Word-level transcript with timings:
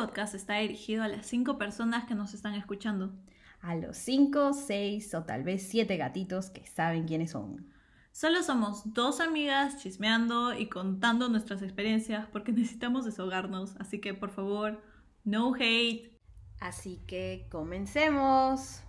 podcast 0.00 0.34
está 0.34 0.56
dirigido 0.56 1.02
a 1.02 1.08
las 1.08 1.26
cinco 1.26 1.58
personas 1.58 2.06
que 2.06 2.14
nos 2.14 2.32
están 2.32 2.54
escuchando. 2.54 3.12
A 3.60 3.74
los 3.74 3.98
cinco, 3.98 4.54
seis 4.54 5.14
o 5.14 5.24
tal 5.24 5.42
vez 5.42 5.62
siete 5.68 5.98
gatitos 5.98 6.48
que 6.48 6.66
saben 6.66 7.06
quiénes 7.06 7.32
son. 7.32 7.70
Solo 8.10 8.42
somos 8.42 8.94
dos 8.94 9.20
amigas 9.20 9.76
chismeando 9.76 10.58
y 10.58 10.70
contando 10.70 11.28
nuestras 11.28 11.60
experiencias 11.60 12.26
porque 12.32 12.50
necesitamos 12.52 13.04
desahogarnos, 13.04 13.76
así 13.76 14.00
que 14.00 14.14
por 14.14 14.30
favor, 14.30 14.80
no 15.24 15.54
hate. 15.54 16.18
Así 16.60 17.02
que 17.06 17.46
comencemos. 17.50 18.80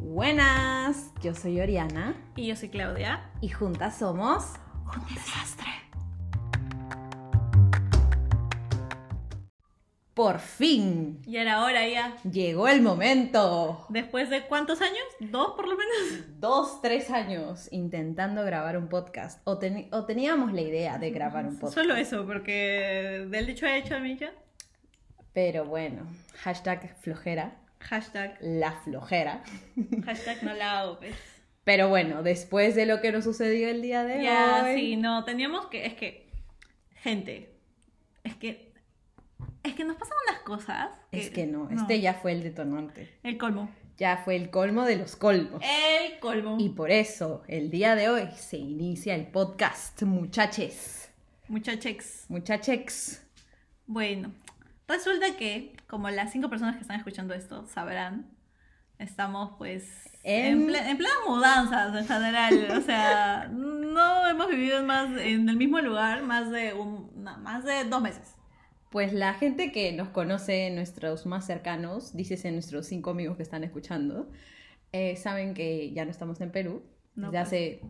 Buenas, 0.00 1.12
yo 1.22 1.34
soy 1.34 1.60
Oriana 1.60 2.16
Y 2.34 2.48
yo 2.48 2.56
soy 2.56 2.70
Claudia. 2.70 3.30
y 3.40 3.50
juntas 3.50 3.98
somos 3.98 4.54
Un 4.94 5.14
desastre. 5.14 5.66
Por 10.14 10.38
fin 10.38 11.20
Y 11.26 11.36
era 11.36 11.62
hora 11.62 11.86
ya. 11.86 12.16
llegó 12.22 12.68
el 12.68 12.80
momento. 12.80 13.84
¿Después 13.90 14.30
de 14.30 14.46
cuántos 14.46 14.80
años? 14.80 15.04
¿Dos 15.20 15.52
por 15.54 15.68
lo 15.68 15.76
menos? 15.76 16.40
Dos, 16.40 16.80
tres 16.80 17.10
años 17.10 17.68
intentando 17.70 18.42
grabar 18.42 18.78
un 18.78 18.88
podcast. 18.88 19.40
O, 19.44 19.58
teníamos 19.58 20.52
la 20.54 20.62
idea 20.62 20.96
de 20.98 21.10
grabar 21.10 21.44
un 21.44 21.58
podcast. 21.58 21.74
Solo 21.74 21.96
eso, 21.96 22.24
porque 22.24 23.26
del 23.28 23.46
dicho 23.46 23.66
a 23.66 23.76
hecho, 23.76 23.94
amiga. 23.94 24.32
Pero 25.34 25.66
bueno, 25.66 26.06
hashtag 26.38 26.96
flojera, 27.00 27.58
Hashtag, 27.78 28.38
la 28.40 28.72
flojera. 28.72 29.42
hashtag 30.06 30.42
no 30.42 30.54
la 30.54 30.80
hago, 30.80 30.98
pues. 30.98 31.14
Pero 31.66 31.88
bueno, 31.88 32.22
después 32.22 32.76
de 32.76 32.86
lo 32.86 33.00
que 33.00 33.10
nos 33.10 33.24
sucedió 33.24 33.68
el 33.68 33.82
día 33.82 34.04
de 34.04 34.22
Ya, 34.22 34.62
hoy. 34.64 34.76
sí, 34.78 34.96
no, 34.96 35.24
teníamos 35.24 35.66
que, 35.66 35.84
es 35.84 35.94
que, 35.94 36.30
gente, 37.02 37.58
es 38.22 38.36
que, 38.36 38.72
es 39.64 39.74
que 39.74 39.84
nos 39.84 39.96
pasan 39.96 40.16
unas 40.28 40.42
cosas. 40.42 40.90
Es 41.10 41.28
que 41.28 41.44
no, 41.44 41.68
este 41.68 42.00
ya 42.00 42.14
fue 42.14 42.30
el 42.30 42.44
detonante. 42.44 43.18
El 43.24 43.36
colmo. 43.36 43.68
Ya 43.96 44.18
fue 44.18 44.36
el 44.36 44.50
colmo 44.50 44.84
de 44.84 44.94
los 44.94 45.16
colmos. 45.16 45.60
El 45.60 46.20
colmo. 46.20 46.56
Y 46.60 46.68
por 46.68 46.92
eso, 46.92 47.42
el 47.48 47.68
día 47.68 47.96
de 47.96 48.10
hoy 48.10 48.28
se 48.36 48.58
inicia 48.58 49.16
el 49.16 49.26
podcast, 49.26 50.00
muchaches. 50.04 51.10
Muchachex. 51.48 52.26
Muchachex. 52.28 53.22
Bueno, 53.88 54.32
resulta 54.86 55.36
que, 55.36 55.74
como 55.88 56.10
las 56.10 56.30
cinco 56.30 56.48
personas 56.48 56.76
que 56.76 56.82
están 56.82 56.98
escuchando 56.98 57.34
esto 57.34 57.66
sabrán, 57.66 58.35
estamos 58.98 59.52
pues 59.58 59.84
en, 60.22 60.44
En- 60.62 60.68
ple- 60.68 60.86
en 60.90 60.96
plenas 60.96 61.14
mudanzas 61.28 61.94
en 61.96 62.06
general. 62.06 62.68
o 62.76 62.80
sea, 62.80 63.48
no 63.52 64.26
hemos 64.28 64.48
vivido 64.48 64.82
más 64.84 65.10
en 65.20 65.48
el 65.48 65.56
mismo 65.56 65.80
lugar 65.80 66.22
más 66.22 66.50
de, 66.50 66.72
un, 66.74 67.10
no, 67.22 67.38
más 67.38 67.64
de 67.64 67.84
dos 67.84 68.00
meses. 68.02 68.34
Pues 68.90 69.12
la 69.12 69.34
gente 69.34 69.72
que 69.72 69.92
nos 69.92 70.08
conoce, 70.08 70.70
nuestros 70.70 71.26
más 71.26 71.44
cercanos, 71.46 72.16
dícese 72.16 72.50
nuestros 72.52 72.86
cinco 72.86 73.10
amigos 73.10 73.36
que 73.36 73.42
están 73.42 73.62
escuchando, 73.64 74.30
eh, 74.92 75.16
saben 75.16 75.52
que 75.54 75.92
ya 75.92 76.04
no 76.04 76.10
estamos 76.10 76.40
en 76.40 76.50
Perú. 76.52 76.82
No, 77.14 77.26
ya 77.32 77.40
pues. 77.40 77.46
hace 77.46 77.80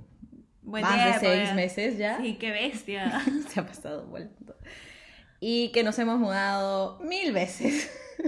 Buen 0.62 0.82
más 0.82 0.96
de 0.96 1.02
tiempo, 1.04 1.20
seis 1.20 1.48
ya. 1.48 1.54
meses 1.54 1.98
ya. 1.98 2.18
Sí, 2.20 2.34
qué 2.38 2.50
bestia. 2.50 3.22
Se 3.48 3.60
ha 3.60 3.66
pasado 3.66 4.06
volando. 4.06 4.56
Y 5.38 5.70
que 5.72 5.84
nos 5.84 5.98
hemos 5.98 6.18
mudado 6.18 6.98
mil 7.04 7.32
veces. 7.32 7.90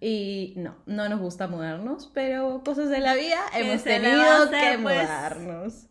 y 0.00 0.54
no, 0.56 0.76
no 0.86 1.08
nos 1.08 1.20
gusta 1.20 1.46
mudarnos, 1.48 2.10
pero 2.12 2.62
cosas 2.64 2.88
de 2.90 3.00
la 3.00 3.14
vida 3.14 3.38
¿Qué 3.52 3.60
hemos 3.60 3.84
tenido 3.84 4.22
hacer, 4.22 4.76
que 4.76 4.82
pues? 4.82 5.02
mudarnos. 5.02 5.86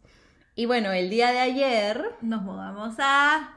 Y 0.56 0.66
bueno, 0.66 0.92
el 0.92 1.10
día 1.10 1.32
de 1.32 1.40
ayer, 1.40 2.04
Nos 2.22 2.42
mudamos 2.42 2.96
a... 3.00 3.54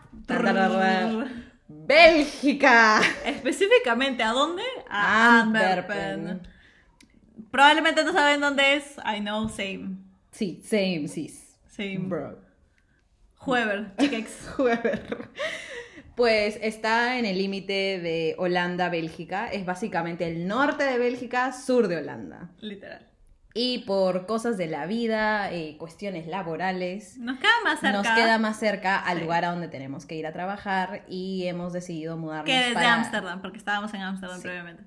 Bélgica. 1.69 3.01
Específicamente, 3.25 4.23
¿a 4.23 4.33
dónde? 4.33 4.63
A 4.89 5.41
Antwerpen. 5.41 5.99
Antwerpen. 6.29 6.49
Probablemente 7.51 8.05
no 8.05 8.13
saben 8.13 8.41
dónde 8.41 8.77
es. 8.77 8.97
I 8.99 9.21
know, 9.21 9.49
same. 9.49 9.97
Sí, 10.31 10.63
same, 10.65 11.09
sis. 11.09 11.57
Same. 11.69 11.99
Bro. 12.01 12.39
Juever, 13.37 13.95
chickex. 13.99 14.51
Whoever. 14.59 15.31
Pues 16.21 16.59
está 16.61 17.19
en 17.19 17.25
el 17.25 17.39
límite 17.39 17.99
de 17.99 18.35
Holanda-Bélgica. 18.37 19.47
Es 19.51 19.65
básicamente 19.65 20.27
el 20.29 20.47
norte 20.47 20.85
de 20.85 20.99
Bélgica, 20.99 21.51
sur 21.55 21.89
de 21.89 21.97
Holanda. 21.97 22.51
Literal. 22.61 23.07
Y 23.55 23.79
por 23.87 24.27
cosas 24.27 24.59
de 24.59 24.67
la 24.67 24.85
vida, 24.85 25.51
eh, 25.51 25.79
cuestiones 25.79 26.27
laborales, 26.27 27.17
Nos 27.17 27.39
queda 27.39 27.49
más 27.65 27.81
cerca 27.81 27.97
nos 27.97 28.07
queda 28.07 28.37
más 28.39 28.59
cerca 28.61 28.99
al 28.99 29.17
Sí. 29.17 29.25
lugar 29.25 29.47
a 29.47 29.51
donde 29.53 29.69
tenemos 29.69 30.05
que 30.05 30.15
ir 30.17 30.27
a 30.27 30.33
trabajar 30.35 31.07
y 31.09 31.47
hemos 31.47 31.73
decidido 31.73 32.19
mudarnos 32.19 32.45
que 32.45 32.53
desde 32.59 32.75
para- 32.75 32.97
Ámsterdam, 32.97 33.41
porque 33.41 33.57
estábamos 33.57 33.95
en 33.95 34.03
Ámsterdam 34.03 34.37
Sí. 34.37 34.43
previamente. 34.43 34.83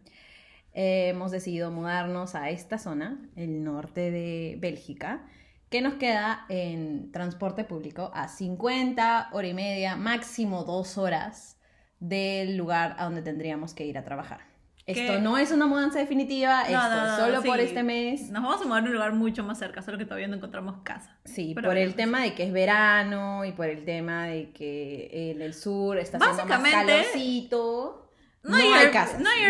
Eh, 0.75 1.07
hemos 1.09 1.31
decidido 1.31 1.71
mudarnos 1.71 2.35
a 2.35 2.51
esta 2.51 2.77
zona, 2.77 3.17
el 3.35 3.63
norte 3.63 4.11
de 4.11 4.57
Bélgica, 4.59 5.25
que 5.73 5.81
nos 5.81 5.95
queda 5.95 6.45
en 6.49 7.11
transporte 7.11 7.63
público 7.63 8.11
a 8.13 8.27
50, 8.27 9.29
hora 9.31 9.47
y 9.47 9.55
media, 9.55 9.95
máximo 9.95 10.65
dos 10.65 10.99
horas 10.99 11.57
del 11.99 12.57
lugar 12.57 12.95
a 12.99 13.05
donde 13.05 13.23
tendríamos 13.23 13.73
que 13.73 13.83
ir 13.83 13.97
a 13.97 14.03
trabajar. 14.03 14.41
Esto 14.85 15.19
no 15.19 15.39
es 15.39 15.49
una 15.51 15.65
mudanza 15.65 15.97
definitiva, 15.97 16.65
No, 16.69 16.77
esto 16.77 16.89
no, 16.95 17.05
es 17.05 17.11
no, 17.11 17.17
solo 17.17 17.41
sí. 17.41 17.47
por 17.47 17.59
este 17.59 17.81
mes. 17.81 18.29
Nos 18.29 18.43
vamos 18.43 18.61
a 18.61 18.65
mudar 18.65 18.83
a 18.83 18.85
un 18.85 18.93
lugar 18.93 19.13
mucho 19.13 19.43
más 19.43 19.57
cerca, 19.57 19.81
solo 19.81 19.97
que 19.97 20.05
todavía 20.05 20.27
no 20.27 20.35
encontramos 20.35 20.83
casa. 20.83 21.17
Sí, 21.25 21.53
Pero 21.55 21.69
por 21.69 21.77
el 21.77 21.95
tema 21.95 22.21
de 22.21 22.35
que 22.35 22.43
es 22.43 22.53
verano 22.53 23.43
y 23.43 23.53
por 23.53 23.65
el 23.67 23.83
tema 23.83 24.27
de 24.27 24.51
que 24.51 25.09
en 25.31 25.41
el 25.41 25.55
sur 25.55 25.97
está 25.97 26.19
haciendo 26.19 26.45
más 26.45 26.71
calorcito. 26.71 28.11
no 28.43 28.57
hay 28.57 28.91
casas, 28.91 29.19
no 29.19 29.27
hay 29.27 29.41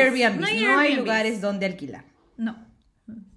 Airbnbs, 0.00 0.40
no 0.40 0.78
hay 0.80 0.96
lugares 0.96 1.40
donde 1.40 1.66
alquilar. 1.66 2.04
No. 2.36 2.67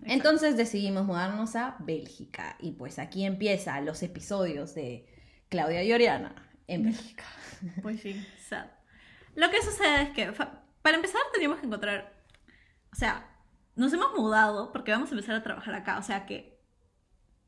Entonces 0.05 0.57
decidimos 0.57 1.05
mudarnos 1.05 1.55
a 1.55 1.75
Bélgica 1.79 2.57
y 2.59 2.71
pues 2.71 2.99
aquí 2.99 3.25
empiezan 3.25 3.85
los 3.85 4.01
episodios 4.03 4.73
de 4.73 5.07
Claudia 5.49 5.83
y 5.83 5.93
Oriana 5.93 6.35
en 6.67 6.83
Bélgica. 6.83 7.25
Pues 7.83 8.01
sí, 8.01 8.25
sad. 8.49 8.65
Lo 9.35 9.51
que 9.51 9.61
sucede 9.61 10.01
es 10.01 10.09
que, 10.09 10.33
para 10.81 10.95
empezar, 10.95 11.21
teníamos 11.31 11.59
que 11.59 11.67
encontrar. 11.67 12.23
O 12.91 12.95
sea, 12.95 13.29
nos 13.75 13.93
hemos 13.93 14.13
mudado 14.13 14.71
porque 14.71 14.91
vamos 14.91 15.09
a 15.09 15.13
empezar 15.13 15.35
a 15.35 15.43
trabajar 15.43 15.75
acá. 15.75 15.99
O 15.99 16.03
sea 16.03 16.25
que. 16.25 16.59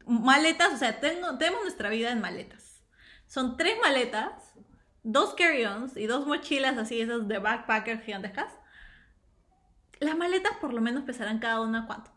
Maletas, 0.05 0.73
o 0.73 0.77
sea, 0.77 0.99
tengo, 0.99 1.37
tenemos 1.37 1.63
nuestra 1.63 1.89
vida 1.89 2.11
en 2.11 2.21
maletas. 2.21 2.83
Son 3.25 3.57
tres 3.57 3.75
maletas, 3.81 4.53
dos 5.01 5.33
carry-ons 5.33 5.97
y 5.97 6.07
dos 6.07 6.27
mochilas 6.27 6.77
así, 6.77 6.99
esas 7.01 7.27
de 7.27 7.39
backpacker 7.39 8.01
gigantescas. 8.01 8.53
Las 9.99 10.17
maletas 10.17 10.57
por 10.57 10.73
lo 10.73 10.81
menos 10.81 11.03
pesarán 11.05 11.39
cada 11.39 11.61
una 11.61 11.87
cuánto. 11.87 12.12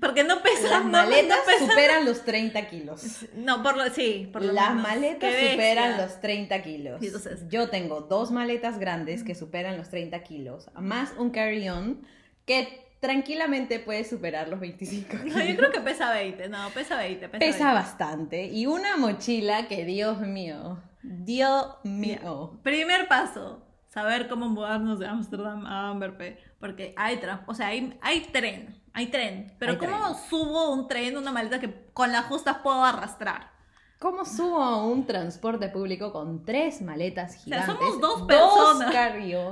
Porque 0.00 0.24
no 0.24 0.42
pesan. 0.42 0.70
Las 0.70 0.84
maletas 0.84 1.38
no 1.38 1.44
pesan- 1.52 1.68
superan 1.70 2.04
los 2.04 2.24
30 2.24 2.66
kilos. 2.68 3.02
No, 3.34 3.62
por 3.62 3.76
lo, 3.76 3.88
sí, 3.90 4.28
por 4.32 4.42
lo 4.42 4.52
Las 4.52 4.70
menos. 4.70 4.82
maletas 4.88 5.32
superan 5.50 5.96
los 5.98 6.20
30 6.20 6.62
kilos. 6.62 7.02
Entonces- 7.02 7.48
Yo 7.48 7.68
tengo 7.68 8.00
dos 8.02 8.30
maletas 8.30 8.78
grandes 8.78 9.22
que 9.22 9.34
superan 9.34 9.76
los 9.76 9.90
30 9.90 10.22
kilos, 10.22 10.70
más 10.74 11.12
un 11.18 11.30
carry-on 11.30 12.00
que 12.46 12.80
tranquilamente 13.00 13.80
puede 13.80 14.04
superar 14.04 14.48
los 14.48 14.60
25 14.60 15.08
kilos. 15.24 15.36
No, 15.36 15.44
yo 15.44 15.56
creo 15.56 15.70
que 15.72 15.80
pesa 15.80 16.12
20, 16.12 16.48
no, 16.48 16.70
pesa 16.70 16.96
20. 16.96 17.28
Pesa, 17.28 17.38
Pesa 17.38 17.64
20. 17.66 17.74
bastante. 17.74 18.44
Y 18.46 18.66
una 18.66 18.96
mochila 18.96 19.68
que, 19.68 19.84
Dios 19.84 20.20
mío, 20.20 20.80
Dios 21.02 21.66
mío. 21.84 22.58
Primer 22.62 23.08
paso, 23.08 23.61
saber 23.92 24.28
cómo 24.28 24.48
mudarnos 24.48 24.98
de 24.98 25.06
Ámsterdam 25.06 25.66
a 25.66 25.90
Amberpe. 25.90 26.38
Porque 26.58 26.94
hay, 26.96 27.20
o 27.46 27.54
sea, 27.54 27.68
hay, 27.68 27.98
hay 28.00 28.20
tren, 28.20 28.80
hay 28.92 29.06
tren. 29.08 29.54
Pero 29.58 29.72
Hay 29.72 29.78
¿cómo 29.78 29.98
tren. 29.98 30.24
subo 30.30 30.72
un 30.72 30.88
tren, 30.88 31.16
una 31.16 31.32
maleta 31.32 31.60
que 31.60 31.88
con 31.92 32.10
las 32.12 32.26
justas 32.26 32.58
puedo 32.62 32.82
arrastrar? 32.84 33.50
¿Cómo 33.98 34.24
subo 34.24 34.86
un 34.86 35.06
transporte 35.06 35.68
público 35.68 36.12
con 36.12 36.44
tres 36.44 36.82
maletas 36.82 37.32
sea, 37.34 37.40
gigantes? 37.42 37.76
somos 37.76 38.00
dos 38.00 38.22
personas. 38.22 38.92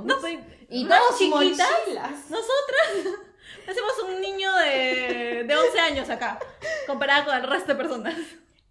No, 0.03 0.15
pues, 0.19 0.39
y 0.69 0.85
dos 0.85 1.17
chiquitas. 1.17 1.69
mochilas. 1.85 2.29
Nosotras 2.29 3.15
hacemos 3.69 3.93
un 4.09 4.21
niño 4.21 4.53
de, 4.57 5.45
de 5.47 5.55
11 5.55 5.79
años 5.79 6.09
acá, 6.09 6.39
comparado 6.87 7.25
con 7.25 7.35
el 7.35 7.43
resto 7.43 7.73
de 7.73 7.75
personas. 7.75 8.15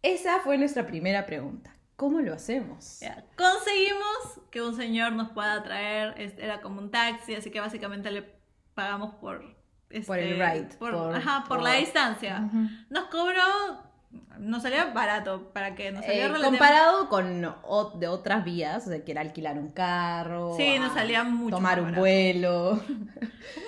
Esa 0.03 0.41
fue 0.41 0.59
nuestra 0.59 0.87
primera 0.87 1.25
pregunta. 1.25 1.75
¿Cómo 2.01 2.21
lo 2.21 2.33
hacemos? 2.33 3.03
Conseguimos 3.37 4.41
que 4.51 4.63
un 4.63 4.75
señor 4.75 5.13
nos 5.13 5.33
pueda 5.33 5.63
traer, 5.63 6.15
este, 6.17 6.43
era 6.43 6.63
como 6.63 6.81
un 6.81 6.91
taxi, 6.91 7.35
así 7.35 7.51
que 7.51 7.61
básicamente 7.61 8.11
le 8.11 8.23
pagamos 8.73 9.17
por... 9.17 9.43
este, 9.91 10.07
Por 10.07 10.19
el 10.19 10.33
ride, 10.41 10.69
Por, 10.79 10.93
por- 10.93 11.15
ajá, 11.15 11.41
por, 11.47 11.59
por- 11.59 11.63
la 11.63 11.75
distancia. 11.75 12.49
Nos 12.89 13.05
cobró 13.11 13.43
nos 14.39 14.63
salía 14.63 14.87
barato 14.87 15.53
para 15.53 15.75
que 15.75 15.93
nos 15.93 16.05
salía 16.05 16.27
Eh, 16.27 16.33
comparado 16.43 17.09
con 17.09 17.45
o- 17.63 17.93
de 17.99 18.09
otras 18.09 18.45
vías, 18.45 18.87
o 18.87 18.91
sea, 18.91 19.05
que 19.05 19.13
era 19.13 19.21
alquilar 19.21 19.59
un 19.59 19.71
carro, 19.71 20.57
Sí, 20.57 20.79
nos 20.79 20.93
a 20.93 20.95
salía 20.95 21.23
mucho 21.25 21.57
tomar 21.57 21.81
más 21.83 21.91
un 21.93 21.97
vuelo, 21.99 22.83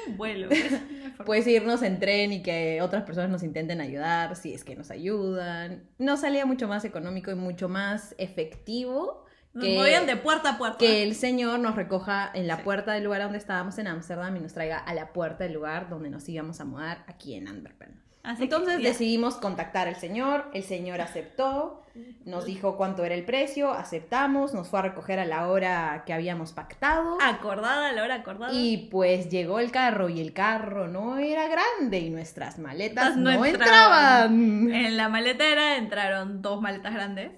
un 0.08 0.16
vuelo. 0.16 0.48
puedes 1.26 1.46
irnos 1.46 1.82
en 1.82 2.00
tren 2.00 2.32
y 2.32 2.42
que 2.42 2.80
otras 2.82 3.04
personas 3.04 3.30
nos 3.30 3.42
intenten 3.42 3.80
ayudar, 3.80 4.34
si 4.34 4.52
es 4.54 4.64
que 4.64 4.74
nos 4.74 4.90
ayudan. 4.90 5.84
Nos 5.98 6.20
salía 6.20 6.46
mucho 6.46 6.66
más 6.68 6.84
económico 6.84 7.30
y 7.30 7.34
mucho 7.36 7.68
más 7.68 8.14
efectivo 8.18 9.24
Nos 9.52 9.64
que, 9.64 9.76
movían 9.78 10.06
de 10.06 10.16
puerta 10.16 10.50
a 10.54 10.58
puerta. 10.58 10.78
que 10.78 11.02
el 11.04 11.14
señor 11.14 11.60
nos 11.60 11.76
recoja 11.76 12.30
en 12.34 12.48
la 12.48 12.56
Sí. 12.56 12.62
puerta 12.64 12.92
del 12.94 13.04
lugar 13.04 13.22
donde 13.22 13.38
estábamos 13.38 13.78
en 13.78 13.86
Ámsterdam 13.86 14.36
y 14.36 14.40
nos 14.40 14.54
traiga 14.54 14.78
a 14.78 14.92
la 14.94 15.12
puerta 15.12 15.44
del 15.44 15.52
lugar 15.52 15.88
donde 15.88 16.10
nos 16.10 16.28
íbamos 16.28 16.60
a 16.60 16.64
mudar 16.64 17.04
aquí 17.06 17.34
en 17.34 17.46
Antwerpen. 17.46 18.01
Así 18.24 18.44
Entonces 18.44 18.80
decidimos 18.82 19.34
contactar 19.36 19.88
al 19.88 19.96
señor, 19.96 20.48
el 20.54 20.62
señor 20.62 21.00
aceptó, 21.00 21.82
nos 22.24 22.44
dijo 22.44 22.76
cuánto 22.76 23.04
era 23.04 23.16
el 23.16 23.24
precio, 23.24 23.72
aceptamos, 23.72 24.54
nos 24.54 24.68
fue 24.68 24.78
a 24.78 24.82
recoger 24.82 25.18
a 25.18 25.24
la 25.24 25.48
hora 25.48 26.04
que 26.06 26.12
habíamos 26.12 26.52
pactado 26.52 27.18
Acordada, 27.20 27.88
a 27.88 27.92
la 27.92 28.02
hora 28.04 28.14
acordada. 28.16 28.52
y 28.52 28.88
pues 28.92 29.28
llegó 29.28 29.58
el 29.58 29.72
carro 29.72 30.08
y 30.08 30.20
el 30.20 30.32
carro 30.32 30.86
no 30.86 31.18
era 31.18 31.48
grande 31.48 31.98
y 31.98 32.10
nuestras 32.10 32.60
maletas 32.60 33.16
no 33.16 33.32
no, 33.32 33.44
entraban. 33.44 34.32
entraban. 34.32 34.72
En 34.72 34.96
la 34.96 35.08
maletera 35.08 35.76
entraron 35.76 36.42
dos 36.42 36.60
maletas 36.60 36.94
grandes. 36.94 37.32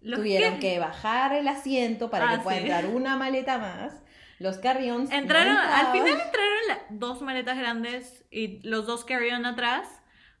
Los 0.00 0.20
Tuvieron 0.20 0.58
que 0.58 0.78
bajar 0.78 1.34
el 1.34 1.48
asiento 1.48 2.08
para 2.08 2.30
Ah, 2.30 2.36
que 2.36 2.42
pueda 2.44 2.56
sí. 2.56 2.62
entrar 2.62 2.86
una 2.86 3.16
maleta 3.16 3.58
más. 3.58 3.92
Los 4.38 4.56
carrions 4.58 5.10
no 5.10 5.16
Entraron, 5.16 5.56
al 5.56 5.86
final 5.92 6.08
entraron 6.08 6.58
la- 6.68 6.78
dos 6.90 7.20
maletas 7.20 7.58
grandes 7.58 8.24
y 8.30 8.66
los 8.66 8.86
dos 8.86 9.04
carry-on 9.04 9.44
atrás. 9.44 9.86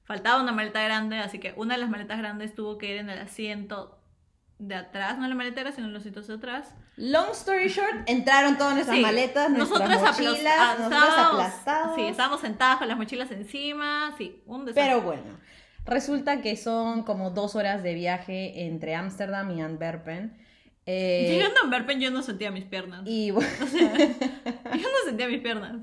Faltaba 0.08 0.42
una 0.42 0.52
maleta 0.52 0.82
grande, 0.82 1.18
así 1.18 1.38
que 1.38 1.52
una 1.56 1.74
de 1.74 1.80
las 1.82 1.90
maletas 1.90 2.16
grandes 2.18 2.54
tuvo 2.54 2.78
que 2.78 2.86
ir 2.90 2.96
en 2.96 3.10
el 3.10 3.18
asiento 3.18 4.00
de 4.58 4.74
atrás, 4.74 5.18
no 5.18 5.24
en 5.24 5.30
la 5.30 5.36
maletera, 5.36 5.70
sino 5.70 5.86
en 5.86 5.92
los 5.92 6.00
asientos 6.00 6.26
de 6.26 6.34
atrás. 6.34 6.74
Long 6.96 7.30
story 7.32 7.68
short, 7.68 7.94
entraron 8.06 8.56
todas 8.56 8.72
nuestras 8.72 8.96
Sí, 8.96 9.02
maletas, 9.02 9.50
nuestras 9.50 9.80
nosotras 9.90 10.18
mochilas, 10.18 10.54
ah, 10.58 10.76
nosotras 10.78 11.18
aplastadas. 11.18 11.94
Sí, 11.94 12.02
estábamos 12.06 12.40
sentadas 12.40 12.78
con 12.78 12.88
las 12.88 12.96
mochilas 12.96 13.30
encima, 13.32 14.14
sí, 14.16 14.42
un 14.46 14.64
desastre. 14.64 14.82
Pero 14.94 15.02
bueno, 15.02 15.38
resulta 15.84 16.40
que 16.40 16.56
son 16.56 17.02
como 17.02 17.28
dos 17.30 17.54
horas 17.54 17.82
de 17.82 17.92
viaje 17.92 18.64
entre 18.64 18.94
Ámsterdam 18.94 19.50
y 19.50 19.60
Antwerpen. 19.60 20.38
Eh, 20.86 21.28
Llegando 21.32 21.60
a 21.60 21.64
Antwerpen 21.64 22.00
yo 22.00 22.10
no 22.10 22.22
sentía 22.22 22.50
mis 22.50 22.64
piernas. 22.64 23.02
y 23.04 23.30
bueno, 23.30 23.46
yo 23.68 24.88
no 24.88 25.04
sentía 25.04 25.28
mis 25.28 25.40
piernas. 25.42 25.76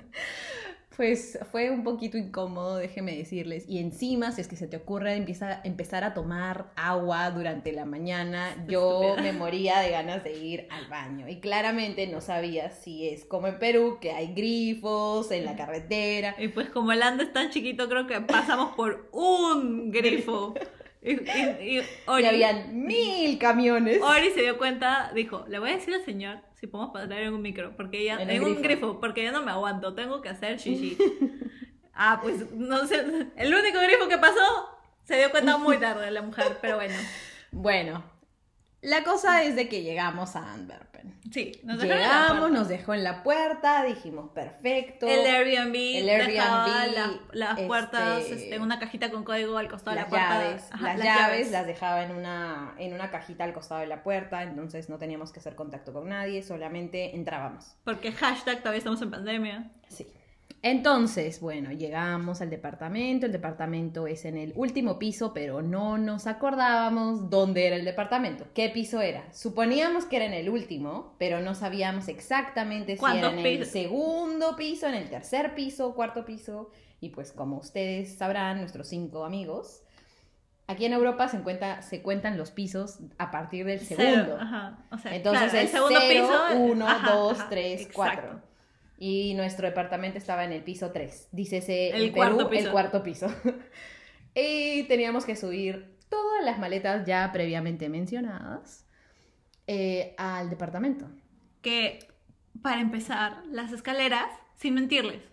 Pues 0.95 1.38
fue 1.51 1.69
un 1.69 1.83
poquito 1.83 2.18
incómodo, 2.18 2.77
déjeme 2.77 3.15
decirles. 3.15 3.65
Y 3.68 3.80
encima, 3.80 4.31
si 4.31 4.42
es 4.42 4.47
que 4.47 4.56
se 4.56 4.68
te 4.68 4.77
ocurre 4.77 5.15
empieza, 5.15 5.62
empezar 5.63 6.03
a 6.03 6.13
tomar 6.13 6.71
agua 6.75 7.31
durante 7.31 7.71
la 7.71 7.86
mañana, 7.86 8.56
yo 8.68 9.15
me 9.21 9.33
moría 9.33 9.80
de 9.80 9.92
ganas 9.92 10.24
de 10.24 10.33
ir 10.33 10.68
al 10.71 10.88
baño. 10.88 11.27
Y 11.27 11.39
claramente 11.39 12.07
no 12.07 12.21
sabía 12.21 12.69
si 12.69 13.09
es 13.09 13.25
como 13.25 13.47
en 13.47 13.59
Perú, 13.59 13.97
que 14.00 14.12
hay 14.12 14.33
grifos 14.33 15.31
en 15.31 15.45
la 15.45 15.56
carretera. 15.56 16.36
Y 16.38 16.50
pues 16.50 16.69
como 16.69 16.92
el 16.92 17.01
ande 17.01 17.25
es 17.25 17.33
tan 17.33 17.50
chiquito, 17.50 17.89
creo 17.89 18.07
que 18.07 18.21
pasamos 18.21 18.75
por 18.75 19.09
un 19.12 19.91
grifo. 19.91 20.53
Y, 21.06 21.12
y- 21.12 21.78
y 21.78 21.84
Ori, 22.07 22.24
Y 22.24 22.25
habían 22.25 22.84
mil 22.86 23.38
camiones. 23.38 24.02
Ori 24.02 24.31
se 24.31 24.42
dio 24.42 24.57
cuenta, 24.57 25.12
dijo, 25.13 25.46
le 25.48 25.60
voy 25.60 25.69
a 25.69 25.75
decir 25.75 25.94
al 25.94 26.04
señor 26.04 26.40
si 26.60 26.68
podemos 26.68 26.92
pasar 26.94 27.12
en 27.13 27.34
un 27.34 27.42
micro, 27.42 27.75
porque 27.78 28.04
ya, 28.04 28.16
En 28.16 28.44
un 28.44 28.62
grifo. 28.62 29.00
porque 29.00 29.24
ya 29.24 29.31
no 29.31 29.44
me 29.44 29.52
aguanto, 29.52 29.94
tengo 29.94 30.22
que 30.22 30.30
hacer 30.30 30.57
shishi. 30.57 30.98
ah, 31.94 32.19
pues 32.24 32.50
no 32.52 32.88
sé, 32.88 33.06
el 33.36 33.54
único 33.54 33.80
grifo 33.80 34.07
que 34.07 34.18
pasó 34.18 34.40
se 35.04 35.18
dio 35.18 35.30
cuenta 35.30 35.57
muy 35.57 35.78
tarde 35.78 36.10
la 36.12 36.22
mujer, 36.24 36.57
pero 36.62 36.78
bueno, 36.78 36.96
Bueno, 37.51 38.04
la 38.86 39.04
cosa 39.04 39.44
es 39.44 39.56
de 39.56 39.68
que 39.68 39.82
llegamos 39.84 40.36
a 40.36 40.54
Antwerpen. 40.54 41.20
sí, 41.32 41.52
nos 41.64 41.80
dejaron 41.80 41.84
en 41.84 41.90
la 41.90 42.18
Llegamos, 42.18 42.40
puerta. 42.40 42.58
nos 42.60 42.68
dejó 42.68 42.94
en 42.94 43.04
la 43.04 43.24
puerta, 43.24 43.84
dijimos 43.84 44.30
perfecto. 44.32 45.08
El 45.08 45.26
Airbnb, 45.26 45.76
El 45.76 46.10
Airbnb, 46.10 46.94
las, 46.94 47.12
las 47.34 47.50
este, 47.52 47.68
puertas 47.68 48.24
este, 48.26 48.56
en 48.56 48.62
una 48.62 48.80
cajita 48.80 49.10
con 49.12 49.24
código 49.24 49.58
al 49.58 49.68
costado 49.68 49.96
de 49.96 50.04
la 50.04 50.08
puerta. 50.08 50.30
llaves, 50.44 50.64
Ajá, 50.72 50.94
las, 50.96 51.04
llaves, 51.06 51.52
las 51.52 51.66
dejaba 51.68 52.04
en 52.04 52.12
una, 52.16 52.74
en 52.78 52.94
una 52.94 53.10
cajita 53.12 53.44
al 53.44 53.54
costado 53.54 53.82
de 53.82 53.88
la 53.88 54.04
puerta, 54.04 54.44
entonces 54.44 54.90
no 54.90 54.98
teníamos 54.98 55.32
que 55.32 55.40
hacer 55.40 55.56
contacto 55.56 55.92
con 55.92 56.10
nadie, 56.10 56.44
solamente 56.44 57.16
entrábamos. 57.16 57.76
Porque 57.84 58.12
hashtag 58.12 58.60
todavía 58.60 58.78
estamos 58.80 59.02
en 59.02 59.12
pandemia. 59.12 59.72
Sí. 59.90 60.08
Entonces, 60.67 61.41
bueno, 61.41 61.71
llegamos 61.73 62.41
al 62.41 62.50
departamento, 62.50 63.27
el 63.27 63.31
departamento 63.31 64.07
es 64.07 64.25
en 64.25 64.35
el 64.35 64.51
último 64.56 64.97
piso, 64.97 65.31
pero 65.31 65.62
no 65.62 66.00
nos 66.00 66.25
acordábamos 66.25 67.29
dónde 67.29 67.67
era 67.67 67.75
el 67.75 67.85
departamento, 67.85 68.47
qué 68.56 68.69
piso 68.69 69.00
era. 69.00 69.31
Suponíamos 69.31 70.06
que 70.06 70.15
era 70.15 70.25
en 70.25 70.33
el 70.33 70.50
último, 70.50 71.13
pero 71.19 71.39
no 71.39 71.53
sabíamos 71.53 72.07
exactamente 72.07 72.94
si 72.94 73.00
¿Cuántos 73.00 73.33
era 73.33 73.41
en 73.41 73.45
el 73.45 73.65
segundo 73.67 74.56
piso, 74.56 74.88
en 74.88 74.95
el 74.95 75.07
tercer 75.07 75.53
piso, 75.53 75.94
cuarto 75.94 76.25
piso, 76.25 76.71
y 77.00 77.09
pues 77.09 77.31
como 77.31 77.57
ustedes 77.57 78.17
sabrán, 78.17 78.59
nuestros 78.59 78.88
cinco 78.88 79.23
amigos, 79.23 79.83
aquí 80.65 80.85
en 80.85 80.94
Europa 80.94 81.27
se, 81.27 81.44
se 81.83 82.01
cuentan 82.01 82.39
los 82.39 82.50
pisos 82.50 83.01
a 83.19 83.29
partir 83.29 83.67
del 83.67 83.81
Cero, 83.81 84.01
segundo. 84.01 84.38
ajá, 84.41 84.79
o 84.89 84.97
sea, 84.97 85.15
Entonces 85.15 85.51
claro, 85.51 85.59
el 85.59 85.67
segundo 85.67 86.00
piso, 86.09 86.59
1, 86.59 86.88
ajá, 86.88 87.13
2, 87.13 87.39
ajá, 87.39 87.50
3, 87.51 87.81
exacto. 87.81 87.94
4. 87.94 88.55
Y 88.97 89.33
nuestro 89.33 89.68
departamento 89.68 90.18
estaba 90.18 90.45
en 90.45 90.51
el 90.51 90.63
piso 90.63 90.92
3. 90.92 91.30
Dícese 91.31 91.89
El 91.89 92.12
Perú, 92.12 92.13
cuarto 92.13 92.50
piso. 92.50 92.65
el 92.65 92.71
cuarto 92.71 93.03
piso. 93.03 93.27
y 94.36 94.83
teníamos 94.83 95.25
que 95.25 95.36
subir 95.36 95.97
todas 96.09 96.44
las 96.44 96.59
maletas 96.59 97.06
ya 97.06 97.31
previamente 97.31 97.89
mencionadas 97.89 98.86
eh, 99.68 100.15
al 100.18 100.50
departamento. 100.50 101.09
Que, 101.62 102.07
para 102.62 102.81
empezar, 102.81 103.44
las 103.47 103.71
escaleras, 103.71 104.30
sin 104.56 104.75
mentirles, 104.75 105.24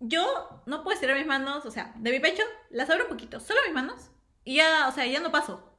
yo 0.00 0.62
no 0.66 0.82
puedo 0.82 0.94
estirar 0.94 1.16
mis 1.16 1.26
manos, 1.26 1.66
o 1.66 1.70
sea, 1.70 1.92
de 1.96 2.10
mi 2.10 2.20
pecho, 2.20 2.42
las 2.70 2.88
abro 2.88 3.04
un 3.04 3.10
poquito, 3.10 3.40
solo 3.40 3.60
mis 3.66 3.74
manos, 3.74 4.10
y 4.44 4.56
ya, 4.56 4.88
o 4.88 4.92
sea, 4.92 5.06
ya 5.06 5.20
no 5.20 5.32
paso. 5.32 5.76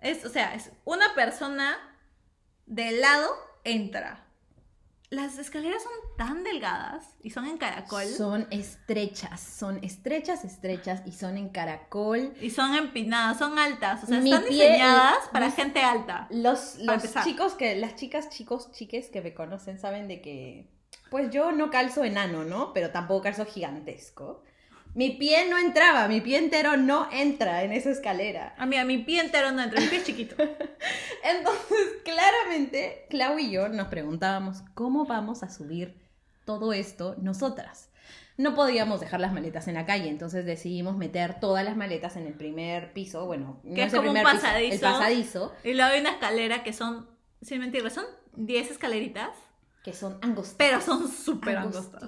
Es, 0.00 0.24
o 0.24 0.28
sea, 0.28 0.54
es 0.54 0.70
una 0.84 1.14
persona 1.14 1.76
de 2.66 2.92
lado 2.92 3.28
entra. 3.64 4.23
Las 5.14 5.38
escaleras 5.38 5.82
son 5.82 5.92
tan 6.16 6.44
delgadas 6.44 7.04
y 7.22 7.30
son 7.30 7.46
en 7.46 7.56
caracol 7.58 8.04
Son 8.06 8.46
estrechas, 8.50 9.40
son 9.40 9.82
estrechas, 9.84 10.44
estrechas 10.44 11.02
y 11.06 11.12
son 11.12 11.36
en 11.36 11.48
caracol. 11.48 12.34
y 12.40 12.50
son 12.50 12.74
empinadas, 12.74 13.38
son 13.38 13.58
altas, 13.58 14.04
o 14.04 14.06
sea, 14.06 14.20
Mi 14.20 14.32
están 14.32 14.44
pie- 14.48 14.50
diseñadas 14.50 15.28
para 15.32 15.46
mis- 15.46 15.54
gente 15.54 15.80
alta. 15.82 16.26
Los, 16.30 16.78
Para 16.84 16.98
los 17.02 17.14
chicos 17.24 17.54
que, 17.54 17.76
las 17.76 17.94
chicas, 17.96 18.28
chicos, 18.30 18.70
chiques 18.72 19.08
que 19.08 19.20
me 19.20 19.34
conocen 19.34 19.78
saben 19.78 20.08
de 20.08 20.20
que, 20.20 20.68
pues 21.10 21.30
yo 21.30 21.52
no 21.52 21.70
calzo 21.70 22.04
enano, 22.04 22.44
¿no? 22.44 22.72
Pero 22.72 22.90
tampoco 22.90 23.22
calzo 23.22 23.44
gigantesco. 23.46 24.42
Mi 24.94 25.10
pie 25.10 25.48
no 25.50 25.58
entraba, 25.58 26.06
mi 26.06 26.20
pie 26.20 26.38
entero 26.38 26.76
no 26.76 27.08
entra 27.10 27.64
en 27.64 27.72
esa 27.72 27.90
escalera. 27.90 28.54
A 28.58 28.64
mí, 28.66 28.76
a 28.76 28.84
mi 28.84 28.98
pie 28.98 29.20
entero 29.20 29.50
no 29.50 29.60
entra, 29.62 29.80
mi 29.80 29.88
pie 29.88 29.98
es 29.98 30.04
chiquito. 30.04 30.36
Entonces, 31.24 31.78
claramente, 32.04 33.06
Clau 33.10 33.38
y 33.38 33.50
yo 33.50 33.68
nos 33.68 33.88
preguntábamos 33.88 34.62
cómo 34.74 35.04
vamos 35.04 35.42
a 35.42 35.50
subir 35.50 35.96
todo 36.44 36.72
esto 36.72 37.16
nosotras. 37.18 37.90
No 38.36 38.54
podíamos 38.54 39.00
dejar 39.00 39.20
las 39.20 39.32
maletas 39.32 39.68
en 39.68 39.74
la 39.74 39.86
calle, 39.86 40.08
entonces 40.08 40.44
decidimos 40.44 40.96
meter 40.96 41.38
todas 41.38 41.64
las 41.64 41.76
maletas 41.76 42.16
en 42.16 42.26
el 42.26 42.34
primer 42.34 42.92
piso. 42.92 43.26
Bueno, 43.26 43.60
no 43.62 43.74
Que 43.74 43.84
es 43.84 43.92
el 43.92 43.98
como 44.00 44.10
un 44.10 44.16
piso, 44.16 44.28
pasadizo. 44.28 44.74
el 44.74 44.80
pasadizo, 44.80 45.52
Y 45.62 45.74
luego 45.74 45.92
hay 45.92 46.00
una 46.00 46.10
escalera 46.10 46.64
que 46.64 46.72
son, 46.72 47.08
sin 47.42 47.60
mentirles, 47.60 47.92
son 47.92 48.04
10 48.34 48.72
escaleritas, 48.72 49.30
que 49.84 49.92
son 49.92 50.18
angostitas. 50.20 50.56
pero 50.58 50.80
son 50.80 51.08
súper 51.08 51.58
angostas. 51.58 52.02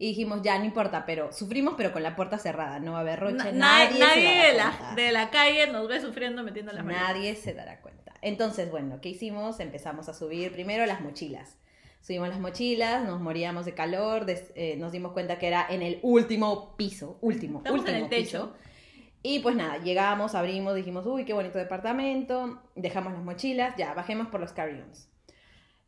Y 0.00 0.08
dijimos, 0.08 0.40
ya, 0.42 0.58
no 0.58 0.64
importa, 0.64 1.04
pero 1.04 1.30
sufrimos, 1.30 1.74
pero 1.76 1.92
con 1.92 2.02
la 2.02 2.16
puerta 2.16 2.38
cerrada. 2.38 2.80
No 2.80 2.92
va 2.92 2.98
a 2.98 3.00
haber 3.02 3.20
roche, 3.20 3.52
Na- 3.52 3.52
nadie, 3.52 3.98
nadie 4.00 4.14
se 4.14 4.24
dará 4.24 4.46
de, 4.48 4.54
la, 4.56 4.70
cuenta. 4.78 4.94
de 4.94 5.12
la 5.12 5.30
calle 5.30 5.66
nos 5.68 5.88
ve 5.88 6.00
sufriendo 6.00 6.42
metiendo 6.42 6.72
las 6.72 6.84
manos. 6.84 7.00
Nadie 7.02 7.36
se 7.36 7.52
dará 7.52 7.80
cuenta. 7.82 8.14
Entonces, 8.22 8.70
bueno, 8.70 9.00
¿qué 9.02 9.10
hicimos? 9.10 9.60
Empezamos 9.60 10.08
a 10.08 10.14
subir 10.14 10.52
primero 10.52 10.86
las 10.86 11.02
mochilas. 11.02 11.58
Subimos 12.00 12.30
las 12.30 12.40
mochilas, 12.40 13.04
nos 13.04 13.20
moríamos 13.20 13.66
de 13.66 13.74
calor, 13.74 14.24
des- 14.24 14.50
eh, 14.54 14.76
nos 14.78 14.90
dimos 14.90 15.12
cuenta 15.12 15.38
que 15.38 15.48
era 15.48 15.66
en 15.68 15.82
el 15.82 15.98
último 16.00 16.74
piso, 16.78 17.18
último, 17.20 17.58
Estamos 17.58 17.80
en 17.80 17.86
último 17.96 18.04
el 18.06 18.08
techo. 18.10 18.54
piso. 18.54 18.70
Y 19.22 19.40
pues 19.40 19.54
nada, 19.54 19.76
llegamos, 19.82 20.34
abrimos, 20.34 20.74
dijimos, 20.74 21.04
uy, 21.04 21.26
qué 21.26 21.34
bonito 21.34 21.58
departamento, 21.58 22.62
dejamos 22.74 23.12
las 23.12 23.22
mochilas, 23.22 23.76
ya, 23.76 23.92
bajemos 23.92 24.28
por 24.28 24.40
los 24.40 24.54
carry-ons. 24.54 25.09